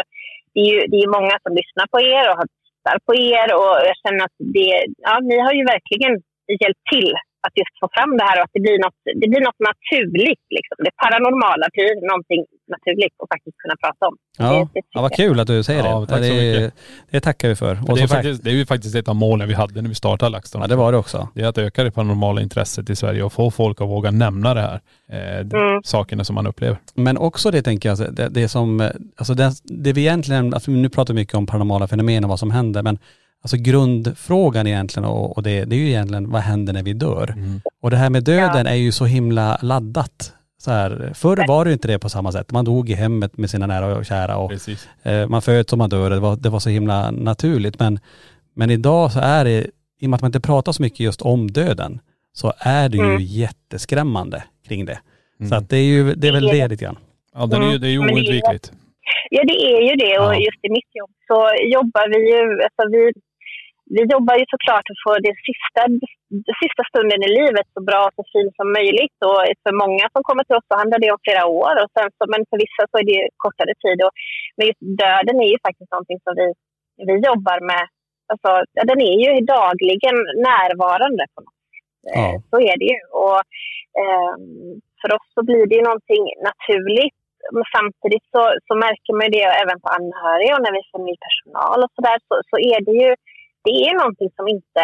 [0.54, 2.48] det, är ju, det är många som lyssnar på er och har
[2.80, 4.72] tittar på er och jag känner att det,
[5.08, 6.14] ja, ni har ju verkligen
[6.62, 7.14] hjälpt till
[7.46, 10.46] att just få fram det här och att det blir något, det blir något naturligt.
[10.58, 10.76] Liksom.
[10.88, 12.42] Det paranormala blir någonting
[12.76, 14.16] naturligt att faktiskt kunna prata om.
[14.44, 16.08] Ja, Det- det ja vad kul att du säger Ja, det.
[16.08, 16.74] tack så det, mycket.
[17.12, 17.76] det tackar vi för.
[17.76, 19.90] För Och det, är faktiskt, det är ju faktiskt ett av målen vi hade när
[19.90, 20.62] vi startade LaxTon.
[20.62, 21.20] ja det var det också.
[21.36, 24.54] Det är att öka det paranormala intresset i Sverige och få folk att våga nämna
[24.54, 24.80] det här.
[25.12, 25.82] Eh, Mm.
[25.84, 26.78] Sakerna som man upplever.
[26.96, 30.54] Men också det tänker jag, alltså, det, det som, eh, alltså det, det vi egentligen,
[30.54, 32.98] alltså nu pratar vi mycket om paranormala fenomen och vad som händer, men
[33.44, 37.36] alltså grundfrågan egentligen och, och det, det är ju egentligen vad händer när vi dör?
[37.82, 40.34] Och det här med döden är ju så himla laddat.
[40.58, 42.52] Så här, förr var det inte det på samma sätt.
[42.52, 44.90] Man dog i hemmet med sina nära och kära och Precis.
[45.04, 46.10] eh, man föds och man dör.
[46.10, 47.80] Det var, det var så himla naturligt.
[47.80, 48.00] Men,
[48.56, 49.68] men idag så är det,
[50.02, 52.00] i och med att man inte pratar så mycket just om döden,
[52.34, 53.22] så är det ju Mm.
[53.22, 55.00] jätteskrämmande kring det.
[55.40, 55.50] Mm.
[55.50, 56.98] Så att det är ju, det är väl det lite grann.
[57.36, 58.72] Ja, den är ju, det är ju Mm, det oundvikligt.
[59.30, 60.20] Ja, det är ju det.
[60.20, 60.40] Och Ja.
[60.48, 61.38] just i mitt jobb så
[61.76, 62.42] jobbar vi ju...
[62.64, 63.02] Alltså vi,
[63.96, 65.82] vi jobbar ju såklart för att få det sista,
[66.48, 69.18] den sista stunden i livet så bra och så fint som möjligt.
[69.30, 71.74] Och för många som kommer till oss så handlar det om flera år.
[71.82, 73.98] Och sen så, men för vissa så är det kortare tid.
[74.06, 74.14] Och,
[74.56, 76.48] men just döden är ju faktiskt någonting som vi,
[77.08, 77.86] vi jobbar med.
[78.32, 78.52] Alltså,
[78.90, 80.18] den är ju dagligen
[80.50, 81.60] närvarande på något.
[82.16, 82.20] Ja.
[82.20, 83.00] Eh, Så är det ju.
[83.24, 83.42] Och,
[84.02, 87.20] Ehm, för oss så blir det ju någonting naturligt.
[87.56, 91.16] Men samtidigt så, så märker man det även på anhöriga och när vi får ny
[91.26, 93.12] personal och sådär så, så är det ju
[93.68, 94.82] det är någonting som inte,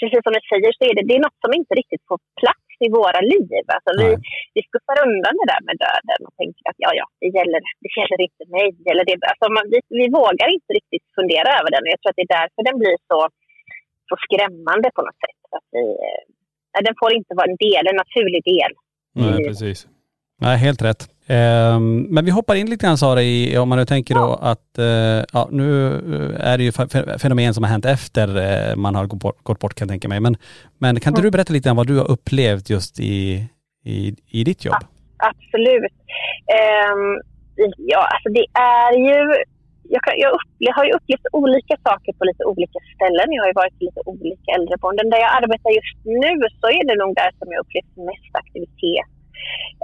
[0.00, 2.66] precis som du säger, så är det, det är något som inte riktigt får plats
[2.86, 3.64] i våra liv.
[3.76, 4.08] Alltså vi,
[4.54, 7.90] vi skuffar undan det där med döden och tänker att ja, ja, det gäller, det
[7.98, 8.66] gäller inte mig.
[8.76, 9.16] Det gäller det.
[9.32, 12.28] Alltså man, vi, vi vågar inte riktigt fundera över den och jag tror att det
[12.30, 13.18] är därför den blir så,
[14.08, 15.40] så skrämmande på något sätt.
[15.58, 18.72] Att vi, eh, den får inte vara en del, en naturlig del.
[19.22, 19.78] Nej, precis.
[20.44, 21.02] Nej, helt rätt.
[21.28, 24.78] Ehm, men vi hoppar in lite grann Sara i, om man nu tänker då att,
[24.78, 25.94] eh, ja nu
[26.40, 28.26] är det ju fe- fenomen som har hänt efter
[28.70, 30.20] eh, man har gått bort, gått bort kan jag tänka mig.
[30.20, 30.36] Men,
[30.78, 33.44] men kan inte du berätta lite grann vad du har upplevt just i,
[33.84, 34.82] i, i ditt jobb?
[35.30, 35.94] Absolut.
[36.58, 37.06] Ehm,
[37.76, 39.18] ja, alltså det är ju...
[39.94, 43.26] Jag, kan, jag, upple, har ju upplevt olika saker på lite olika ställen.
[43.34, 45.10] Jag har ju varit på lite olika äldreboenden.
[45.12, 49.10] Där jag arbetar just nu så är det nog där som jag upplevt mest aktivitet.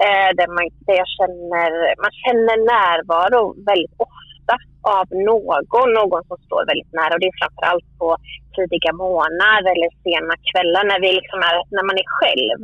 [0.07, 1.71] Eh, där, man, där jag känner,
[2.05, 4.55] man känner närvaro väldigt ofta
[4.99, 7.15] av någon, någon som står väldigt nära.
[7.15, 8.09] Och det är framförallt på
[8.57, 12.61] tidiga morgnar eller sena kvällar när, vi liksom är, när man är själv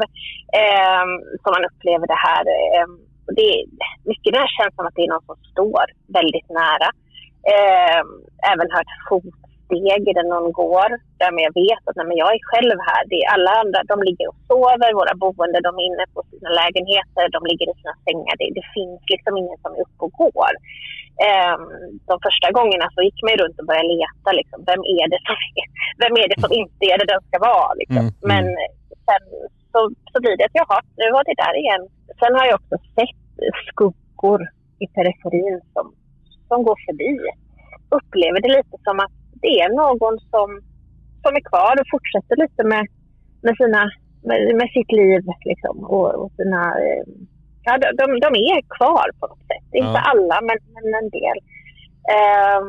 [0.61, 1.07] eh,
[1.43, 2.45] som man upplever det här.
[2.57, 2.89] Eh,
[3.39, 5.84] det det, mycket det här känns som att det är någon som står
[6.18, 6.89] väldigt nära.
[7.55, 8.01] Eh,
[8.51, 8.93] även hört
[9.69, 10.91] fotsteg där någon går.
[11.21, 13.03] Där jag vet att nej, men jag är själv här.
[13.11, 14.91] Det är alla andra de ligger och sover.
[15.01, 17.25] Våra boende de är inne på sina lägenheter.
[17.37, 18.35] De ligger i sina sängar.
[18.41, 20.53] Det, det finns liksom ingen som är uppe och går.
[21.27, 21.57] Eh,
[22.11, 24.29] de första gångerna så gick man runt och började leta.
[24.41, 25.66] Liksom, vem, är det som är,
[26.03, 27.71] vem är det som inte är det den ska vara?
[27.81, 28.05] Liksom.
[28.07, 28.29] Mm, mm.
[28.31, 28.45] Men
[29.09, 29.25] sen
[29.73, 29.81] så,
[30.12, 31.83] så blir det att jaha, nu var det där igen.
[32.21, 33.25] Sen har jag också sett
[33.71, 34.41] skuggor
[34.85, 35.87] i periferin som,
[36.49, 37.12] som går förbi.
[37.99, 40.49] Upplever det lite som att det är någon som,
[41.22, 42.84] som är kvar och fortsätter lite med,
[43.43, 43.82] med, sina,
[44.28, 46.62] med, med sitt liv liksom, och, och sina...
[46.84, 47.05] Eh,
[47.66, 49.68] ja, de, de, de är kvar på något sätt.
[49.72, 50.11] Inte Ja.
[50.12, 51.39] alla, men, men en del.
[52.18, 52.68] Um,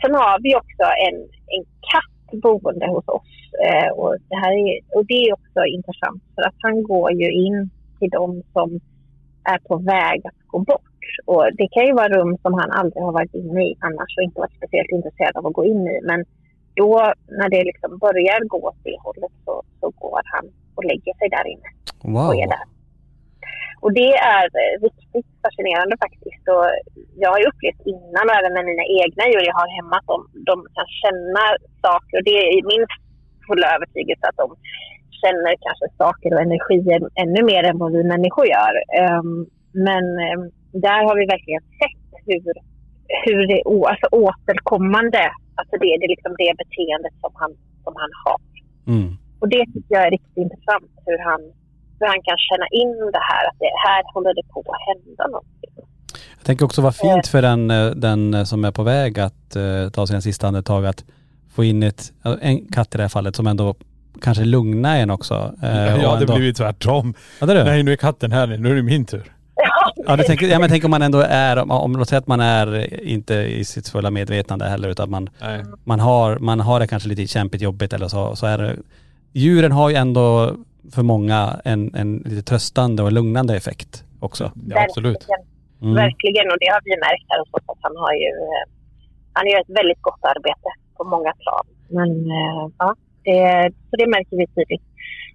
[0.00, 1.16] sen har vi också en,
[1.54, 3.32] en katt boende hos oss.
[3.66, 7.28] Eh, och, det här är, och det är också intressant för att han går ju
[7.46, 8.80] in till de som
[9.44, 10.91] är på väg att gå bort.
[11.26, 14.22] Och det kan ju vara rum som han aldrig har varit inne i annars och
[14.22, 16.00] inte varit speciellt intresserad av att gå in i.
[16.02, 16.24] Men
[16.74, 20.44] då när det liksom börjar gå åt det hållet så, så går han
[20.74, 21.68] och lägger sig där inne
[22.14, 22.26] Wow.
[22.28, 22.66] och är där.
[23.84, 26.44] Och det är eh, riktigt fascinerande faktiskt.
[26.54, 26.66] Och
[27.22, 30.08] jag har ju upplevt innan och även med mina egna djur jag har hemma att
[30.12, 30.18] de,
[30.50, 31.44] de kan känna
[31.86, 32.14] saker.
[32.18, 32.84] Och det är min
[33.46, 34.48] fulla övertygelse att de
[35.22, 38.74] känner kanske saker och energier ännu mer än vad vi människor gör.
[39.02, 39.32] Ehm,
[39.86, 42.52] men ehm, där har vi verkligen sett hur,
[43.24, 43.60] hur det
[43.90, 45.22] alltså återkommande,
[45.58, 47.50] alltså det, det är liksom det beteendet som han,
[47.84, 48.38] som han har.
[48.92, 49.08] Mm.
[49.40, 51.40] Och det tycker jag är riktigt intressant hur han,
[51.98, 55.24] hur han kan känna in det här, att det här håller det på att hända
[55.26, 55.70] någonting.
[56.38, 59.88] Jag tänker också vad fint för den, eh, den som är på väg att eh,
[59.92, 61.04] ta sina sista andetag att
[61.54, 63.74] få in ett, en katt i det här fallet som ändå
[64.22, 65.34] kanske lugnar en också.
[65.62, 67.14] Eh, och ja, det ändå- blir ju tvärtom.
[67.40, 67.64] Ja, det är det.
[67.64, 69.32] Nej, nu är katten här, nu är det min tur.
[70.06, 72.26] Ja, du tänker, ja men tänk om man ändå är, om, om låt säga att
[72.26, 75.62] man är inte i sitt fulla medvetande heller utan man, Nej.
[75.84, 78.76] man har, man har det kanske lite kämpigt, jobbigt eller så, så är det,
[79.32, 80.56] djuren har ju ändå
[80.94, 84.52] för många en, en lite tröstande och lugnande effekt också.
[84.68, 85.16] Ja, absolut.
[85.16, 85.40] Verkligen.
[85.82, 85.94] Mm.
[85.94, 88.64] Verkligen, och det har vi märkt här hos oss att han har ju, eh,
[89.32, 91.66] han gör ett väldigt gott arbete på många plan.
[91.98, 92.88] Men eh, ja,
[93.24, 94.91] det, så det märker vi tydligt.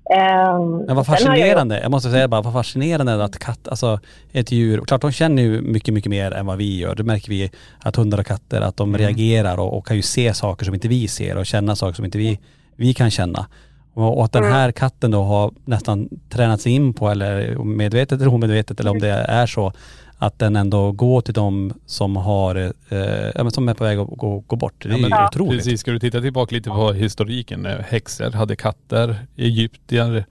[0.10, 4.00] Ehm, Men vad har jag fascinerande, jag måste säga bara vad fascinerande att katt, alltså
[4.32, 6.96] ett djur, klart de känner ju mycket, mycket mer än vad vi gör.
[6.96, 10.34] Det märker vi att hundar och katter, att de reagerar och, och kan ju se
[10.34, 12.40] saker som inte vi ser och känna saker som inte vi,
[12.76, 13.48] vi kan känna.
[13.94, 18.22] Och, och att den här katten då har nästan tränat sig in på, eller medvetet
[18.22, 19.74] eller omedvetet, eller om det är så,
[20.18, 22.56] att den ändå går till de som har,
[22.90, 24.84] eh, som är på väg att gå, gå bort.
[24.84, 25.28] Det är ju Ja.
[25.28, 25.58] otroligt.
[25.60, 27.66] Precis, ska du titta tillbaka lite på historiken.
[27.66, 30.26] eh, Häxor hade katter, egyptier,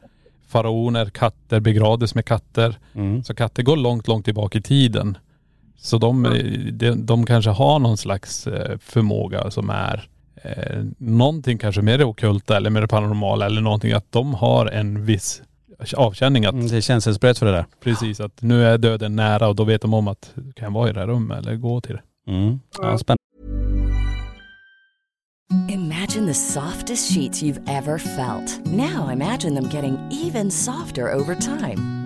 [0.48, 2.78] faraoner, katter begravdes med katter.
[2.94, 3.24] Mm.
[3.24, 5.18] Så katter går långt, långt tillbaka i tiden.
[5.78, 6.32] Så de, eh,
[6.72, 10.08] de, de kanske har någon slags eh, förmåga som är
[10.42, 15.04] eh, någonting kanske med det ockulta eller det paranormala eller någonting att de har en
[15.04, 15.42] viss
[15.96, 17.66] avkänning att Mm, Det är känselspröt för det där.
[17.80, 20.90] precis att nu är döden nära och då vet de om att du kan vara
[20.90, 22.32] i det här rummet eller gå till det.
[22.32, 22.60] Mm.
[22.82, 23.16] Ja, spännande.
[25.68, 28.60] Imagine the softest sheets you've ever felt.
[28.66, 32.05] Now imagine them getting even softer over time.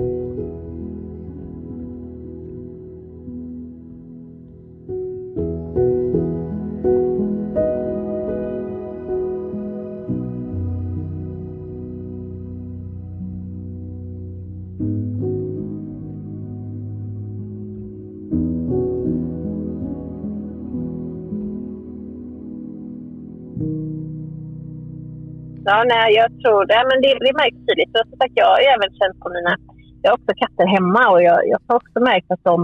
[25.71, 26.81] Ja, nej, jag tror det.
[26.89, 27.93] Men det, det märks tydligt.
[27.97, 29.53] Och som sagt, jag har ju även känt på mina...
[30.01, 32.57] Jag har också katter hemma och jag, jag har också märkt att de,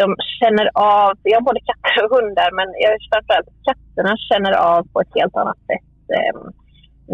[0.00, 0.06] de
[0.38, 0.66] känner
[0.98, 1.12] av...
[1.30, 5.36] Jag har både katter och hundar, men jag framförallt katterna känner av på ett helt
[5.42, 5.94] annat sätt.
[6.16, 6.34] Eh,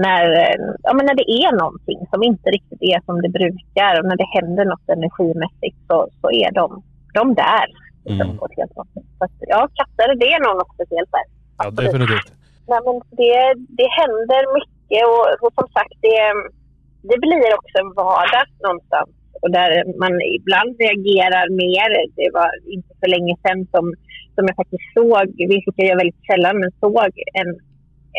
[0.05, 0.25] när,
[0.87, 4.19] ja, men när det är någonting som inte riktigt är som det brukar och när
[4.23, 6.67] det händer något energimässigt så, så är de,
[7.19, 7.67] de där.
[8.07, 8.39] Mm.
[8.39, 9.33] på ett helt annat sätt.
[9.39, 11.27] Så ja, katter, det är nog något speciellt där.
[11.59, 12.29] Ja, definitivt.
[12.71, 13.37] Nej, men det,
[13.79, 14.74] det händer mycket
[15.13, 16.21] och, och som sagt, det,
[17.11, 19.11] det blir också en vardag någonstans.
[19.43, 19.71] Och där
[20.03, 21.91] man ibland reagerar mer.
[22.21, 23.85] Det var inte så länge sedan som,
[24.35, 27.11] som jag faktiskt såg, vilket jag gör väldigt sällan, men såg
[27.41, 27.51] en,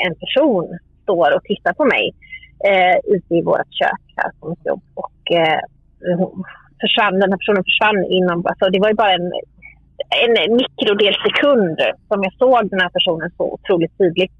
[0.05, 0.65] en person
[1.03, 2.05] står och tittar på mig
[2.69, 4.83] eh, ute i vårt kök här på mitt jobb.
[5.03, 5.61] Och eh,
[6.81, 9.31] försvann, den här personen försvann inom, alltså det var ju bara en
[10.23, 11.77] en mikrodel sekund
[12.07, 14.31] som jag såg den här personen så otroligt tydligt.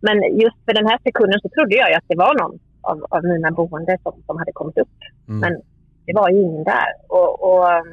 [0.00, 3.24] Men just för den här sekunden så trodde jag att det var någon av, av
[3.24, 4.98] mina boende som, som hade kommit upp.
[5.28, 5.40] Mm.
[5.40, 5.52] Men
[6.06, 6.90] det var ju ingen där.
[7.08, 7.90] Och, och um,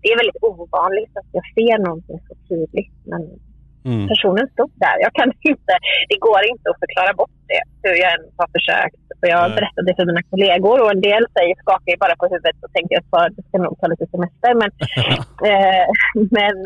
[0.00, 2.94] det är väldigt ovanligt att jag ser någonting så tydligt.
[3.04, 3.22] Men
[3.84, 4.08] Mm.
[4.12, 4.96] personen stod där.
[5.06, 5.74] Jag kan inte,
[6.10, 9.00] det går inte att förklara bort det hur jag än har försökt.
[9.20, 9.56] Så jag Nej.
[9.58, 12.94] berättade för mina kollegor och en del säger, skakar ju bara på huvudet och tänker
[12.98, 14.50] att jag ska nog ta lite semester.
[14.62, 14.70] Men,
[15.50, 15.86] eh,
[16.36, 16.56] men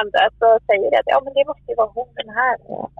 [0.00, 2.56] andra så säger det att ja, men det måste ju vara hon den här.
[2.72, 2.90] Och,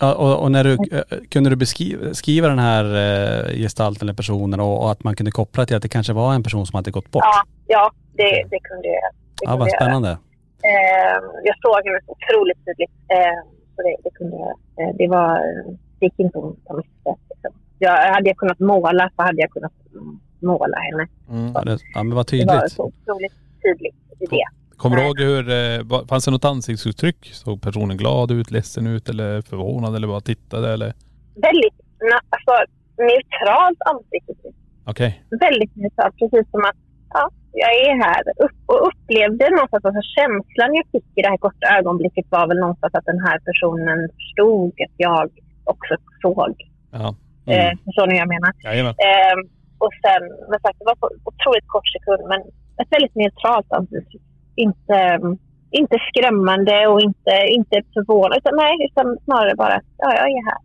[0.00, 4.60] och, och när du, eh, kunde du beskriva skriva den här eh, gestalten eller personen
[4.60, 6.90] och, och att man kunde koppla till att det kanske var en person som hade
[6.90, 7.24] gått bort?
[7.24, 9.10] ja, ja det, det kunde jag.
[9.38, 10.18] Det Ja, kunde vad spännande.
[10.62, 11.68] Eh, jag så
[12.06, 12.90] otroligt tydligt.
[13.08, 13.38] Eh,
[13.76, 14.36] så det, det kunde.
[14.80, 15.38] Eh, det var,
[15.98, 17.14] det gick inte att ta miste.
[17.30, 17.52] Liksom.
[17.78, 21.06] Jag, hade jag kunnat måla så hade jag kunnat mm, måla henne.
[21.30, 21.52] Mm.
[21.52, 22.72] Det, ja men vad Det var tydligt.
[22.72, 23.32] så otroligt
[23.62, 24.44] tydligt i det.
[24.76, 27.30] Kommer du ihåg hur, eh, fanns det något ansiktsuttryck?
[27.32, 30.94] Såg personen glad ut, ledsen ut eller förvånad eller bara tittade eller?
[31.34, 32.52] Väldigt na, alltså,
[32.98, 34.54] neutralt ansiktsuttryck.
[34.84, 35.22] Okej.
[35.40, 36.16] Väldigt neutralt.
[36.18, 36.76] Precis som att
[37.10, 37.30] ja,
[37.64, 38.22] jag är här.
[38.44, 42.58] Upp, och upplevde någonstans, alltså känslan jag fick i det här korta ögonblicket var väl
[42.64, 45.26] någonstans att den här personen förstod att jag
[45.72, 46.54] också såg.
[46.98, 47.08] Ja.
[47.52, 47.78] Eh, Mm.
[47.84, 48.52] förstår ni vad jag menar?
[48.64, 48.94] Jajamän.
[49.10, 49.40] Ehm,
[49.84, 52.40] och sen, men sagt, det var på otroligt kort sekund, men
[52.80, 54.22] ett väldigt neutralt ansiktsuttryck.
[54.66, 54.98] Inte,
[55.70, 60.44] inte skrämmande och inte, inte förvånad, utan nej, utan snarare bara att ja, jag är
[60.50, 60.58] här.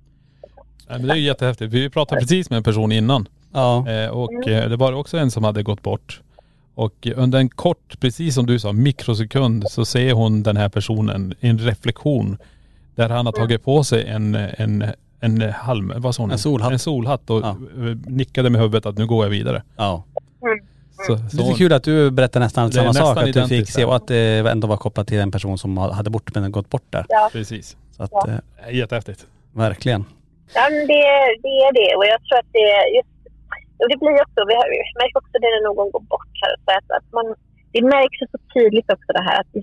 [0.89, 1.73] Nej, men det är ju jättehäftigt.
[1.73, 3.27] Vi pratade precis med en person innan.
[3.53, 3.85] Ja.
[3.89, 6.21] Eh, och eh, det var också en som hade gått bort.
[6.81, 11.33] Och under en kort, precis som du sa, mikrosekund så ser hon den här personen
[11.39, 12.37] i en reflektion
[12.95, 14.85] där han har tagit på sig en, en,
[15.19, 16.31] en halm, vad sa hon?
[16.31, 16.71] En solhatt.
[16.71, 17.55] En solhatt och Ja.
[18.05, 19.63] nickade med huvudet att nu går jag vidare.
[19.77, 20.03] ja.
[21.07, 23.15] Så, Det är så, kul att du berättar nästan samma sak.
[23.15, 23.87] nästan Att du fick se ja.
[23.87, 26.83] och att det ändå var kopplat till en person som hade bort men gått bort
[26.89, 27.05] där.
[27.31, 27.77] precis.
[27.97, 28.27] Så att, Ja.
[28.27, 29.25] eh, Eh, Jättehäftigt.
[29.53, 30.05] verkligen.
[30.55, 31.03] Ja, men det,
[31.43, 31.95] det är det.
[31.97, 33.07] Och jag tror att det är just...
[33.81, 36.53] Och det blir också, vi har- vi märker också det när någon går bort här.
[36.65, 37.25] Så att, att man,
[37.73, 39.53] det märks så tydligt också det här att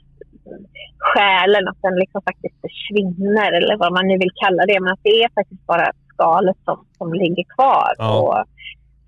[1.11, 4.81] själen, att den liksom faktiskt försvinner eller vad man nu vill kalla det.
[4.81, 7.91] Men att det är faktiskt bara skalet som, som ligger kvar.
[7.99, 8.11] Ja.
[8.21, 8.45] Och,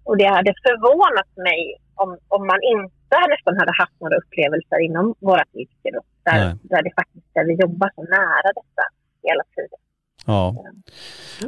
[0.09, 1.61] Och det hade förvånat mig
[2.03, 5.89] om, om man inte nästan hade haft några upplevelser inom vårt yrke.
[5.97, 6.55] då, Där, Nej.
[6.71, 8.85] där, det faktiskt, där vi jobbar så nära detta
[9.29, 9.81] hela tiden.
[10.31, 10.55] Ja.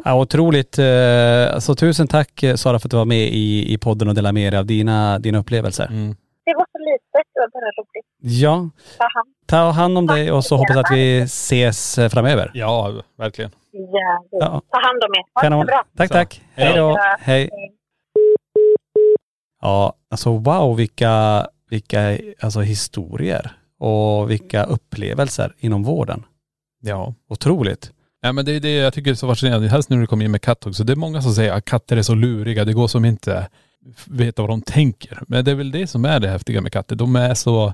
[0.04, 0.78] ja otroligt.
[0.78, 4.14] eh, Så tusen tack eh, Sara för att du var med i, i podden och
[4.14, 5.86] delade med dig av dina, dina upplevelser.
[5.86, 6.16] Mm.
[6.44, 8.06] Det var så litet, det var bara roligt.
[8.40, 12.50] Ja, Ta hand, ta hand om dig och så hoppas att vi ses eh, framöver.
[12.54, 13.50] Ja, verkligen.
[14.30, 14.62] Ja.
[14.70, 15.24] Ta hand om er.
[15.34, 15.60] Ha det Kanon.
[15.60, 15.84] så bra.
[15.96, 16.14] Tack, Så.
[16.14, 16.42] tack.
[16.54, 16.98] Hej då.
[17.20, 17.50] Hej.
[19.60, 26.24] Ja, alltså wow vilka, vilka alltså, historier och vilka upplevelser inom vården.
[26.80, 27.14] Ja.
[27.28, 27.92] Otroligt.
[28.24, 29.68] Ja men det är det jag tycker är så fascinerande.
[29.68, 30.84] Helst när du kommer in med katt också.
[30.84, 32.64] Det är många som säger att katter är så luriga.
[32.64, 33.48] Det går som inte
[34.06, 35.22] veta vad de tänker.
[35.28, 36.96] Men det är väl det som är det häftiga med katter.
[36.96, 37.66] De är så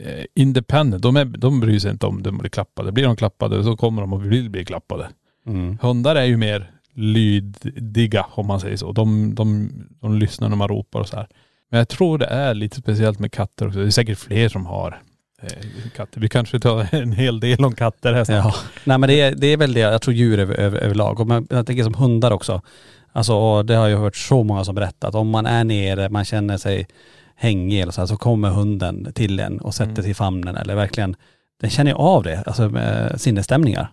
[0.00, 1.02] eh, independent.
[1.02, 2.92] De, är, de bryr sig inte om de blir klappade.
[2.92, 5.08] Blir de klappade så kommer de och vill bli klappade.
[5.46, 5.78] Mm.
[5.82, 8.92] Hundar är ju mer lydiga om man säger så.
[8.92, 11.28] De, de, de lyssnar när man ropar och så här.
[11.70, 13.78] Men jag tror det är lite speciellt med katter också.
[13.78, 15.02] Det är säkert fler som har
[15.96, 16.20] katter.
[16.20, 18.44] Vi kanske tar en hel del om katter här snart.
[18.44, 18.54] Ja.
[18.84, 21.20] Nej men det är, det är väl det, jag tror djur över, över, överlag.
[21.20, 22.62] Och man, jag tänker som hundar också.
[23.12, 25.14] Alltså det har jag hört så många som berättat.
[25.14, 26.86] Om man är nere, man känner sig
[27.36, 30.74] hängig eller så här, så kommer hunden till en och sätter sig i famnen eller
[30.74, 31.16] verkligen,
[31.60, 32.72] den känner ju av det, alltså
[33.16, 33.90] sinnesstämningar.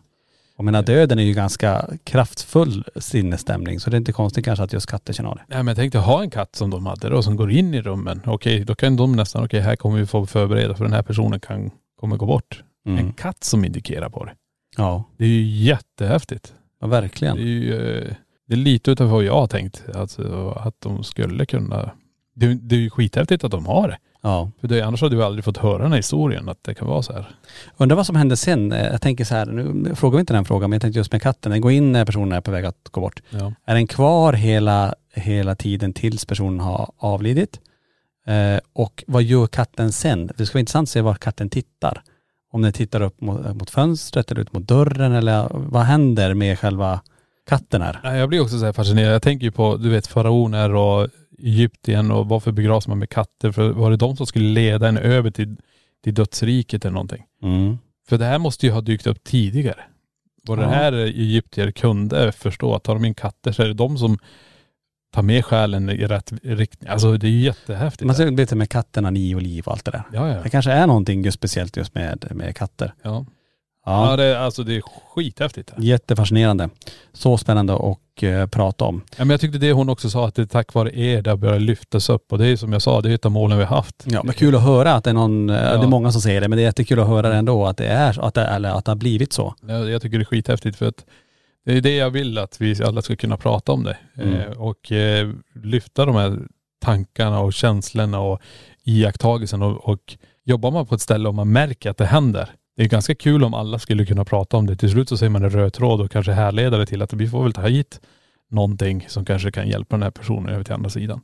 [0.57, 4.73] Jag menar döden är ju ganska kraftfull sinnesstämning så det är inte konstigt kanske att
[4.73, 5.43] just katter känner av det.
[5.47, 7.81] Nej men jag tänkte ha en katt som de hade då, som går in i
[7.81, 8.21] rummen.
[8.25, 11.39] Okej, då kan de nästan, okej här kommer vi få förbereda för den här personen
[11.39, 12.63] kan, kommer gå bort.
[12.85, 12.99] Mm.
[12.99, 14.31] En katt som indikerar på det.
[14.77, 16.53] Ja, Det är ju jättehäftigt.
[16.81, 17.37] ja Det är verkligen.
[17.37, 18.13] ju, eh,
[18.47, 19.83] det är lite utav vad jag har tänkt.
[19.95, 21.91] Alltså att de skulle kunna,
[22.35, 23.97] det, är- det är ju skithäftigt att de har det.
[24.24, 24.51] Ja.
[24.61, 27.01] För det, annars hade vi aldrig fått höra den här historien att det kan vara
[27.01, 27.30] så här.
[27.78, 28.71] Undrar vad som hände sen.
[28.71, 31.11] Eh, Jag tänker så här, nu frågar vi inte den frågan men jag tänkte just
[31.11, 31.51] med katten.
[31.51, 33.21] Den går in när personen är på väg att gå bort.
[33.30, 33.53] Ja.
[33.65, 37.59] Är den kvar hela, hela tiden tills personen har avlidit?
[38.28, 40.30] Eh, och vad gör katten sen?
[40.38, 42.01] Det ska vara intressant att se var katten tittar.
[42.51, 46.59] Om den tittar upp mot, mot fönstret eller ut mot dörren eller vad händer med
[46.59, 46.99] själva
[47.49, 48.15] katten här?
[48.15, 49.13] Jag blir också så här fascinerad.
[49.13, 51.07] Jag tänker ju på, du vet faraoner och
[51.43, 53.51] Egypten och varför begravs man med katter?
[53.51, 55.55] För var det de som skulle leda en över till,
[56.03, 57.23] till dödsriket eller någonting?
[57.43, 57.77] Mm.
[58.07, 59.83] För det här måste ju ha dykt upp tidigare.
[60.47, 63.97] Och det här egyptier kunde förstå att tar de in katter så är det de
[63.97, 64.17] som
[65.13, 66.89] tar med själen i rätt riktning.
[66.89, 68.05] Alltså det är ju jättehäftigt.
[68.05, 70.03] Man ser lite med katterna, ni och liv och allt det där.
[70.13, 70.43] ja, ja.
[70.43, 72.93] Det kanske är någonting just speciellt just med, med katter.
[73.01, 73.25] ja.
[73.86, 74.81] Ja, ja det, är- alltså det är
[75.15, 75.71] skithäftigt.
[75.77, 76.69] jättefascinerande.
[77.13, 79.01] Så spännande att eh, prata om.
[79.09, 81.29] Ja, men jag tyckte det hon också sa att det är tack vare er det
[81.29, 82.31] har börjat lyftas upp.
[82.31, 84.03] Och det är som jag sa, det är ett av målen vi har haft.
[84.05, 85.77] Ja men kul att höra att det är någon, eh, Ja.
[85.77, 87.77] det är många som säger det, men det är jättekul att höra det ändå att
[87.77, 89.55] det är att det, eller att det har blivit så.
[89.67, 91.05] Jag, jag tycker det är skithäftigt för att
[91.65, 93.97] det är det jag vill att vi alla ska kunna prata om det.
[94.17, 94.34] Mm.
[94.36, 95.29] Eh, och eh,
[95.63, 96.39] lyfta de här
[96.81, 98.41] tankarna och känslorna och
[98.84, 102.49] iakttagelsen och, och jobbar man på ett ställe och man märker att det händer.
[102.76, 104.76] Det är ganska kul om alla skulle kunna prata om det.
[104.76, 107.28] Till slut så ser man en röd tråd och kanske härleder det till att vi
[107.28, 108.01] får väl ta hit
[108.49, 111.21] någonting som kanske kan hjälpa den här personen över till andra sidan.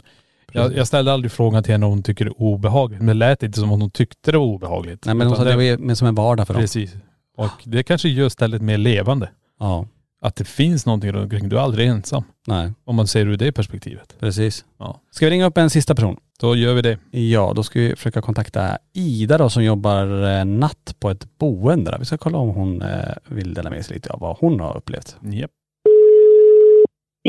[0.51, 3.13] Jag, jag ställde aldrig frågan till henne om hon tycker det är obehagligt, men det
[3.13, 5.05] lät inte som om hon tyckte det var obehagligt.
[5.05, 6.63] Nej men hon sa att det var som en vardag för dem.
[6.63, 6.95] Precis.
[7.37, 9.29] Och det kanske gör stället mer levande.
[9.59, 9.87] Ja,
[10.21, 11.49] Att det finns någonting runt omkring.
[11.49, 12.23] Du är aldrig ensam.
[12.47, 14.15] nej Om man ser det ur det perspektivet.
[14.19, 14.65] precis.
[14.79, 15.01] Ja.
[15.11, 16.17] Ska vi ringa upp en sista person?
[16.41, 16.97] Då gör vi det.
[17.11, 21.91] Ja, då ska vi försöka kontakta Ida då som jobbar eh, natt på ett boende.
[21.91, 21.99] där.
[21.99, 22.87] Vi ska kolla om hon eh,
[23.27, 25.15] vill dela med sig lite av vad hon har upplevt.
[25.21, 25.51] Japp.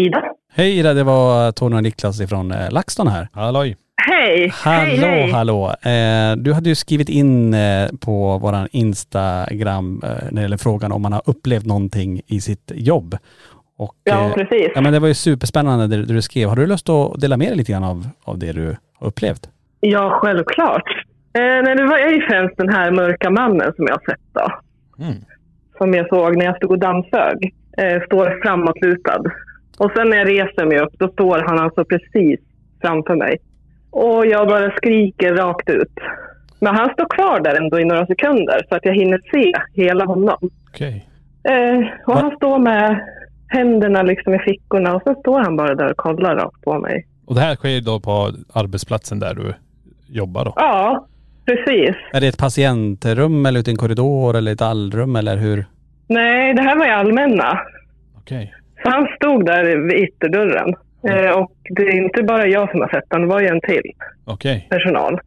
[0.01, 0.23] Ida?
[0.53, 3.29] Hej Ida, det var Tony och Niklas ifrån eh, LaxTon här.
[3.33, 3.77] Halloj.
[4.09, 4.51] Hej!
[4.55, 5.31] Hallå, hej, hej.
[5.31, 5.71] hallå.
[5.83, 10.93] Eh, du hade ju skrivit in eh, på våran Instagram eh, när det gäller frågan
[10.93, 13.17] om man har upplevt någonting i sitt jobb.
[13.79, 14.69] Och, Ja, precis.
[14.75, 16.49] ja men det var ju superspännande det, det du skrev.
[16.49, 19.49] Har du lust att dela med dig lite grann av, av det du har upplevt?
[19.81, 20.89] Ja, självklart.
[21.33, 24.49] Eh, nej, det var ju främst den här mörka mannen som jag sett då.
[25.05, 25.15] Mm.
[25.79, 27.55] Som jag såg när jag stod och dammsög.
[27.79, 29.23] Eh, står framåtlutad.
[29.79, 32.41] Och sen när jag reser mig upp, då står han alltså precis
[32.81, 33.39] framför mig.
[33.91, 35.95] Och jag bara skriker rakt ut.
[36.61, 40.05] Men han står kvar där ändå i några sekunder så att jag hinner se hela
[40.05, 40.51] honom.
[40.69, 41.07] Okej.
[41.45, 42.21] Eh, och Va?
[42.21, 43.01] han står med
[43.49, 47.07] händerna liksom i fickorna och sen står han bara där och kollar rakt på mig.
[47.31, 49.55] Och det här sker då på arbetsplatsen där du
[50.09, 50.53] jobbar då?
[50.57, 51.07] Ja,
[51.45, 51.97] precis.
[52.13, 55.65] Är det ett patientrum eller ute i en korridor eller ett allrum eller hur?
[56.07, 57.59] Nej, det här var i allmänna.
[58.19, 58.55] Okej.
[58.83, 60.75] Så han stod där vid ytterdörren.
[61.09, 63.61] Eh, och det är inte bara jag som har sett honom, det var ju en
[63.61, 63.93] till
[64.25, 64.67] Okej.
[64.71, 65.21] personal.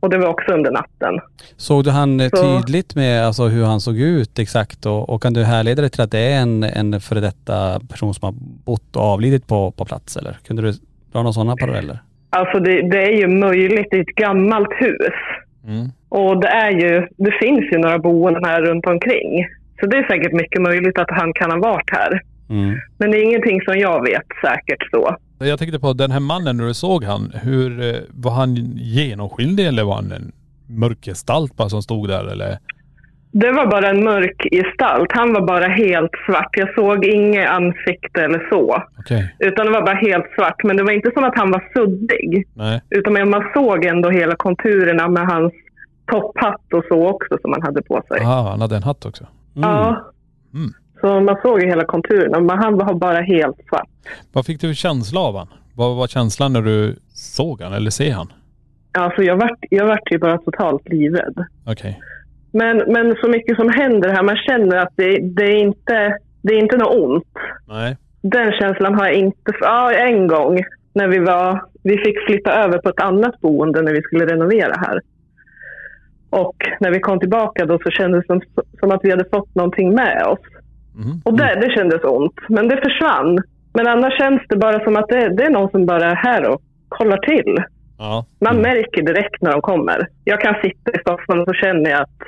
[0.00, 1.20] Och det var också under natten.
[1.56, 5.22] Såg du han eh, Så- tydligt med alltså, hur han såg ut exakt och, och
[5.22, 8.34] kan du härleda det till att det är en, en före detta person som har
[8.64, 10.38] bott och avlidit på, på plats eller?
[10.46, 10.74] Kunde du
[11.14, 11.98] Dra några sådana paralleller.
[12.30, 15.16] Alltså det, det är ju möjligt i ett gammalt hus.
[15.66, 15.88] Mm.
[16.08, 19.46] Och det, är ju, det finns ju några boenden här runt omkring.
[19.80, 22.22] Så det är säkert mycket möjligt att han kan ha varit här.
[22.50, 22.80] Mm.
[22.98, 25.16] Men det är ingenting som jag vet säkert så.
[25.38, 27.32] Jag tänkte på den här mannen när du såg han.
[27.42, 30.32] Hur, eh, var han genomskinlig eller var han en
[30.66, 32.58] mörk gestalt bara som stod där eller?
[33.40, 35.12] Det var bara en mörk gestalt.
[35.12, 36.56] Han var bara helt svart.
[36.56, 38.82] Jag såg inget ansikte eller så.
[38.98, 39.36] Okej.
[39.38, 40.64] Utan det var bara helt svart.
[40.64, 42.46] Men det var inte som att han var suddig.
[42.54, 42.82] Nej.
[42.90, 45.52] Utan man såg ändå hela konturerna med hans
[46.06, 48.20] topphatt och så också som han hade på sig.
[48.24, 49.26] Ah, han hade en hatt också.
[49.54, 50.04] Ja.
[50.54, 50.72] Mm.
[51.00, 52.40] Så man såg ju hela konturerna.
[52.40, 53.88] Men han var bara helt svart.
[54.32, 55.48] Vad fick du för känsla av han?
[55.74, 58.32] Vad var känslan när du såg han eller ser han?
[58.98, 61.44] Alltså jag vart, jag vart ju bara totalt livrädd.
[61.66, 62.00] Okej.
[62.54, 66.54] Men, men så mycket som händer här, man känner att det, det, är, inte, det
[66.54, 67.32] är inte något ont.
[67.68, 67.96] Nej.
[68.22, 69.52] Den känslan har jag inte...
[69.60, 71.64] Ja, en gång när vi var...
[71.82, 75.00] Vi fick flytta över på ett annat boende när vi skulle renovera här.
[76.30, 78.40] Och när vi kom tillbaka då så kändes det som,
[78.80, 80.40] som att vi hade fått någonting med oss.
[80.94, 81.20] Mhm.
[81.24, 82.34] Och det, det kändes ont.
[82.48, 83.38] Men det försvann.
[83.72, 86.48] Men annars känns det bara som att det, det är någon som bara är här
[86.48, 87.64] och kollar till.
[87.98, 88.26] Ja.
[88.40, 90.08] Man märker direkt när de kommer.
[90.24, 92.20] Jag kan sitta i soffan och så känner jag att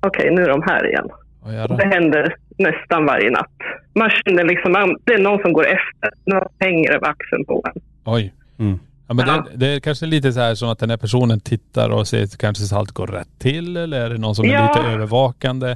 [0.00, 1.08] okej, nu är de här igen.
[1.78, 3.50] Det händer nästan varje natt.
[3.94, 6.10] Man känner liksom att det är någon som går efter.
[6.24, 7.80] Någon hänger över axeln på en.
[8.04, 8.32] Oj.
[8.58, 8.78] Mm.
[9.08, 9.44] Ja, men Ja.
[9.52, 12.22] det, det är kanske lite så här som att den här personen tittar och ser
[12.22, 14.72] att kanske så allt går rätt till eller är det någon som är Ja.
[14.74, 15.70] lite övervakande?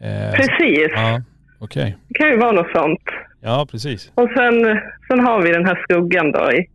[0.00, 0.88] Eh, Precis.
[0.94, 1.20] Ja,
[1.58, 1.96] okej.
[2.08, 3.00] Det kan ju vara något sånt.
[3.40, 4.12] Ja, precis.
[4.14, 6.66] Och sen, sen har vi den här skuggan då i,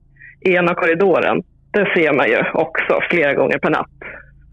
[0.49, 1.43] i ena korridoren.
[1.71, 3.89] Den ser man ju också flera gånger per natt.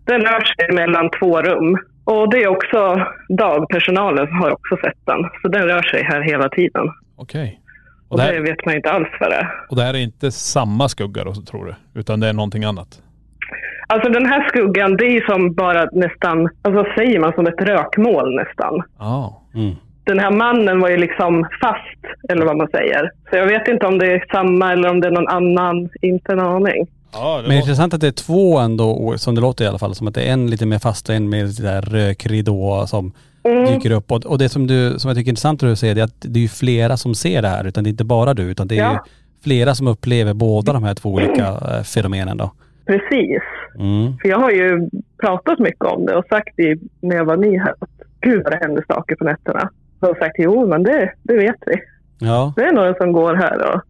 [0.04, 1.78] Den rör sig mellan två rum.
[2.12, 5.18] Och det är också dagpersonalen har också sett den.
[5.42, 6.86] Så den rör sig här hela tiden.
[7.16, 7.60] Okej.
[8.08, 9.48] Och, Och det vet man inte alls vad det är.
[9.68, 12.00] och det här är inte samma skugga då, tror du?
[12.00, 13.02] Utan det är någonting annat?
[13.86, 17.60] Alltså den här skuggan, det är som bara nästan, alltså vad säger man, som ett
[17.60, 18.82] rökmoln nästan.
[18.98, 19.42] Ja.
[19.54, 19.74] Mm.
[20.04, 23.10] Den här mannen var ju liksom fast, eller vad man säger.
[23.30, 26.32] Så jag vet inte om det är samma eller om det är någon annan, inte
[26.32, 26.86] en aning.
[27.12, 27.56] Ja, det Men var...
[27.56, 30.22] intressant att det är två ändå, som det låter i alla fall, som att det
[30.22, 33.12] är en lite mer fast och en med lite där rökridå som
[33.44, 33.64] Mm.
[33.64, 34.12] dyker upp.
[34.12, 36.04] Och, och det som, du, som jag tycker är intressant att du säger, det är
[36.04, 38.42] att det är ju flera som ser det här, utan det är inte bara du,
[38.42, 39.04] utan det är Ja.
[39.44, 42.50] flera som upplever båda de här två olika eh, fenomenen då.
[42.86, 43.42] Precis.
[43.78, 44.18] Mm.
[44.22, 44.88] För jag har ju
[45.20, 47.90] pratat mycket om det och sagt i, när jag var ny här att
[48.20, 49.70] gud vad det händer saker på nätterna.
[50.00, 51.74] Har sagt jo men det, det vet vi.
[52.18, 52.52] Ja.
[52.56, 53.80] Det är några som går här och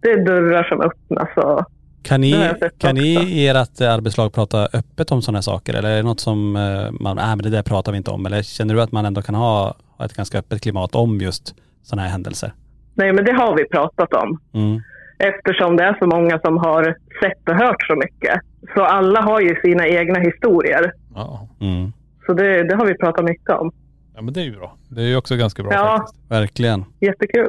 [0.00, 1.64] det är dörrar som öppnas och
[2.02, 5.74] Kan ni, kan ni i ert eh, arbetslag prata öppet om sådana saker?
[5.74, 8.26] Eller är det något som eh, man, nej men det där pratar vi inte om?
[8.26, 9.74] Eller känner du att man ändå kan ha,
[10.04, 12.52] ett ganska öppet klimat om just sådana här händelser?
[12.94, 14.40] nej men det har vi pratat om.
[14.54, 14.80] Mm.
[15.18, 18.40] eftersom det är så många som har sett och hört så mycket.
[18.74, 20.92] Så alla har ju sina egna historier.
[21.14, 21.48] Ja.
[21.60, 21.92] Mm.
[22.26, 23.72] Så det, det har vi pratat mycket om.
[24.14, 24.76] ja, men det är ju bra.
[24.88, 25.96] Det är ju också ganska bra Ja.
[25.98, 26.30] faktiskt.
[26.30, 26.84] Verkligen.
[27.00, 27.48] Jättekul.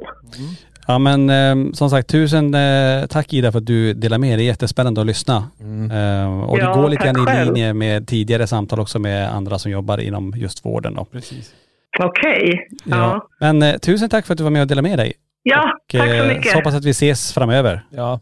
[0.90, 4.38] Ja men eh, som sagt tusen eh, tack Ida för att du delar med dig.
[4.38, 5.44] Det är jättespännande att lyssna.
[5.60, 5.92] Mm.
[5.92, 7.54] Eh, och Ja, det går lite grann i själv.
[7.54, 11.06] linje med tidigare samtal också med andra som jobbar inom just vården då.
[11.06, 11.52] Precis.
[12.00, 12.68] Okej.
[12.86, 13.28] Ja.
[13.40, 15.14] Men eh, tusen tack för att du var med och delade med dig.
[15.44, 16.52] ja, Och, tack så eh, mycket.
[16.52, 17.86] Så hoppas att vi ses framöver.
[17.90, 18.20] Ja.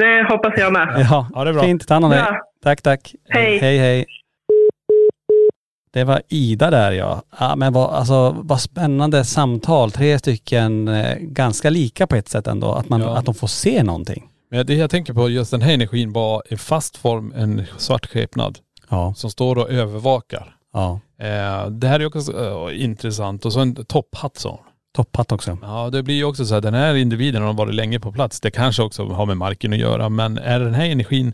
[0.00, 1.06] Det hoppas jag med.
[1.10, 1.62] Ja, Ja, det är bra.
[1.62, 2.20] Fint, ta hand om dig.
[2.20, 2.36] Ja.
[2.62, 3.14] Tack, tack.
[3.28, 3.58] Hej.
[3.58, 4.04] Hej, hej.
[5.94, 7.22] Det var Ida där ja.
[7.38, 9.90] ja men vad, alltså, vad spännande samtal.
[9.90, 12.72] Tre stycken eh, ganska lika på ett sätt ändå.
[12.72, 13.16] Att, man, Ja.
[13.16, 14.24] att de får se någonting.
[14.50, 18.06] Men det jag tänker på, just den här energin var i fast form en svart
[18.06, 18.58] skepnad
[18.90, 20.56] Ja, som står och övervakar.
[20.72, 21.00] ja.
[21.18, 23.44] Eh, det här är också eh, intressant.
[23.44, 24.58] Och så en topphatt hon.
[24.96, 25.58] Topphatt också.
[25.62, 28.40] Ja det blir ju också så här, den här individen har varit länge på plats.
[28.40, 30.08] Det kanske också har med marken att göra.
[30.08, 31.32] Men är den här energin,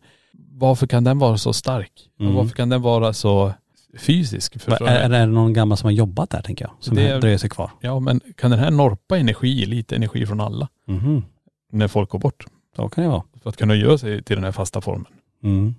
[0.53, 1.93] varför kan den vara så stark?
[2.21, 2.33] Mm.
[2.33, 3.53] Och varför kan den vara så
[3.99, 4.69] fysisk?
[4.69, 6.73] Va, är, är det någon gammal som har jobbat där tänker jag?
[6.81, 7.71] Som Det- dröjer sig kvar?
[7.81, 10.69] Ja men kan den här norpa energi, lite energi från alla?
[10.89, 11.25] Mhm.
[11.73, 12.47] När folk går bort.
[12.77, 13.23] Så kan det vara.
[13.43, 15.07] För att kunna göra sig till den här fasta formen.
[15.45, 15.75] Mm.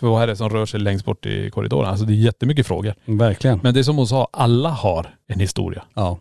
[0.00, 1.88] För vad är det som rör sig längst bort i korridoren?
[1.90, 2.94] Alltså det är jättemycket frågor.
[3.04, 3.60] Verkligen.
[3.62, 5.84] Men det är som hon sa, alla har en historia.
[5.94, 6.18] Ja.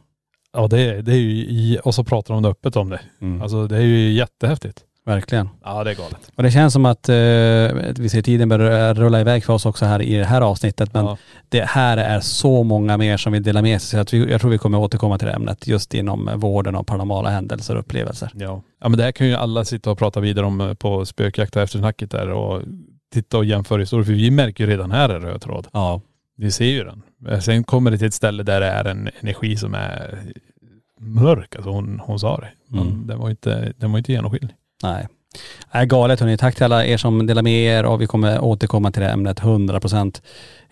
[0.54, 3.00] Ja det det är ju, i- och så pratar de öppet om det.
[3.22, 3.42] Mm.
[3.42, 4.84] Alltså det är ju jättehäftigt.
[5.06, 5.50] Verkligen.
[5.64, 6.32] Ja det är galet.
[6.36, 9.86] Och det känns som att eh, vi ser tiden börjar rulla iväg för oss också
[9.86, 10.94] här i det här avsnittet.
[10.94, 11.18] Men Ja.
[11.50, 13.98] det här är så många mer som vill dela med sig.
[13.98, 16.84] Så att vi, jag tror vi kommer återkomma till det ämnet just inom vården av
[16.84, 18.32] paranormala händelser och upplevelser.
[18.34, 18.62] Ja.
[18.82, 21.56] ja men det här kan ju alla sitta och prata vidare om eh, på spökjakt
[21.56, 22.62] och eftersnacket där och
[23.14, 24.06] titta och jämföra historier.
[24.06, 25.68] För vi märker ju redan här en röd tråd.
[25.74, 26.02] Ja.
[26.38, 27.02] Vi ser ju den.
[27.18, 30.20] Men Sen kommer det till ett ställe där det är en energi som är
[31.00, 31.56] mörk.
[31.56, 32.78] Alltså hon, hon sa det.
[32.78, 33.08] Mm.
[33.08, 34.56] Den var inte, den var inte genomskinlig.
[34.84, 35.08] Nej.
[35.74, 36.38] Nej, galet hörni.
[36.38, 39.40] Tack till alla er som delar med er och vi kommer återkomma till det ämnet
[39.40, 40.22] 100%.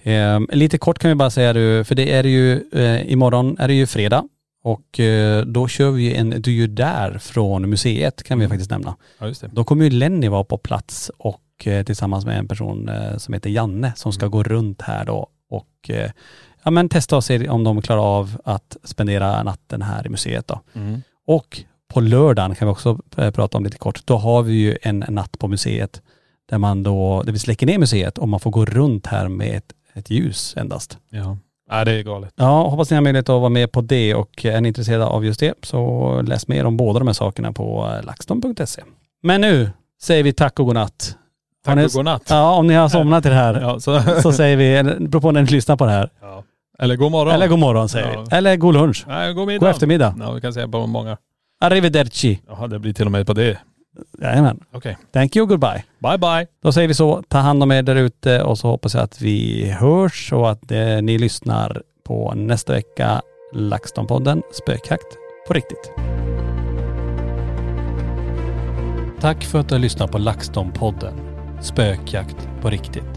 [0.03, 3.68] Eh, lite kort kan vi bara säga du, för det är ju, eh, imorgon är
[3.68, 4.24] det ju fredag
[4.64, 8.95] och eh, då kör vi en Du är där från museet kan vi faktiskt nämna.
[9.20, 9.49] Ja just det.
[9.51, 13.34] Då kommer ju Lenny vara på plats och eh, tillsammans med en person eh, som
[13.34, 16.12] heter Janne som ska gå runt här då och eh,
[16.64, 20.47] ja men testa och se om de klarar av att spendera natten här i museet
[20.47, 20.62] då.
[20.74, 21.01] Mm.
[21.28, 24.01] Och på lördagen kan vi också eh, prata om lite kort.
[24.05, 26.01] Då har vi ju en natt på museet
[26.49, 29.57] där man då, där vi släcker ner museet och man får gå runt här med
[29.57, 30.97] ett, ett ljus endast.
[31.09, 31.38] Ja.
[31.71, 32.33] Nej det är galet.
[32.35, 35.25] Ja, hoppas ni har möjlighet att vara med på det och är ni intresserade av
[35.25, 38.81] just det så läs mer om båda de här sakerna på eh, laxton.se.
[39.23, 39.69] Men nu
[40.01, 41.15] säger vi tack och godnatt.
[41.65, 42.23] Tack och godnatt.
[42.29, 45.31] Ja, om ni har somnat till det här Ja, så, så säger vi, beror på
[45.31, 46.09] när ni lyssnar på det här.
[46.21, 46.43] ja.
[46.79, 47.33] Eller god morgon.
[47.33, 48.25] Eller god morgon säger Ja.
[48.31, 48.35] vi.
[48.38, 49.05] Eller god lunch.
[49.07, 49.59] Nej, god middag.
[49.59, 50.15] God eftermiddag.
[50.19, 51.17] Ja, vi kan säga på många.
[51.60, 52.39] Arrivederci.
[52.47, 53.58] Jaha, det blir till och med på det.
[54.22, 54.60] Jajamän.
[54.72, 54.97] Okej.
[55.14, 55.84] Thank you, goodbye.
[55.99, 56.47] Bye bye.
[56.64, 59.22] Då säger vi så, ta hand om er där ute och så hoppas jag att
[59.22, 63.22] vi hörs och att eh, ni lyssnar på nästa vecka
[63.53, 65.91] LaxTon-podden Spökjakt på riktigt.
[69.20, 71.14] Tack för att du har lyssnat på LaxTon-podden
[71.62, 73.16] Spökjakt på riktigt.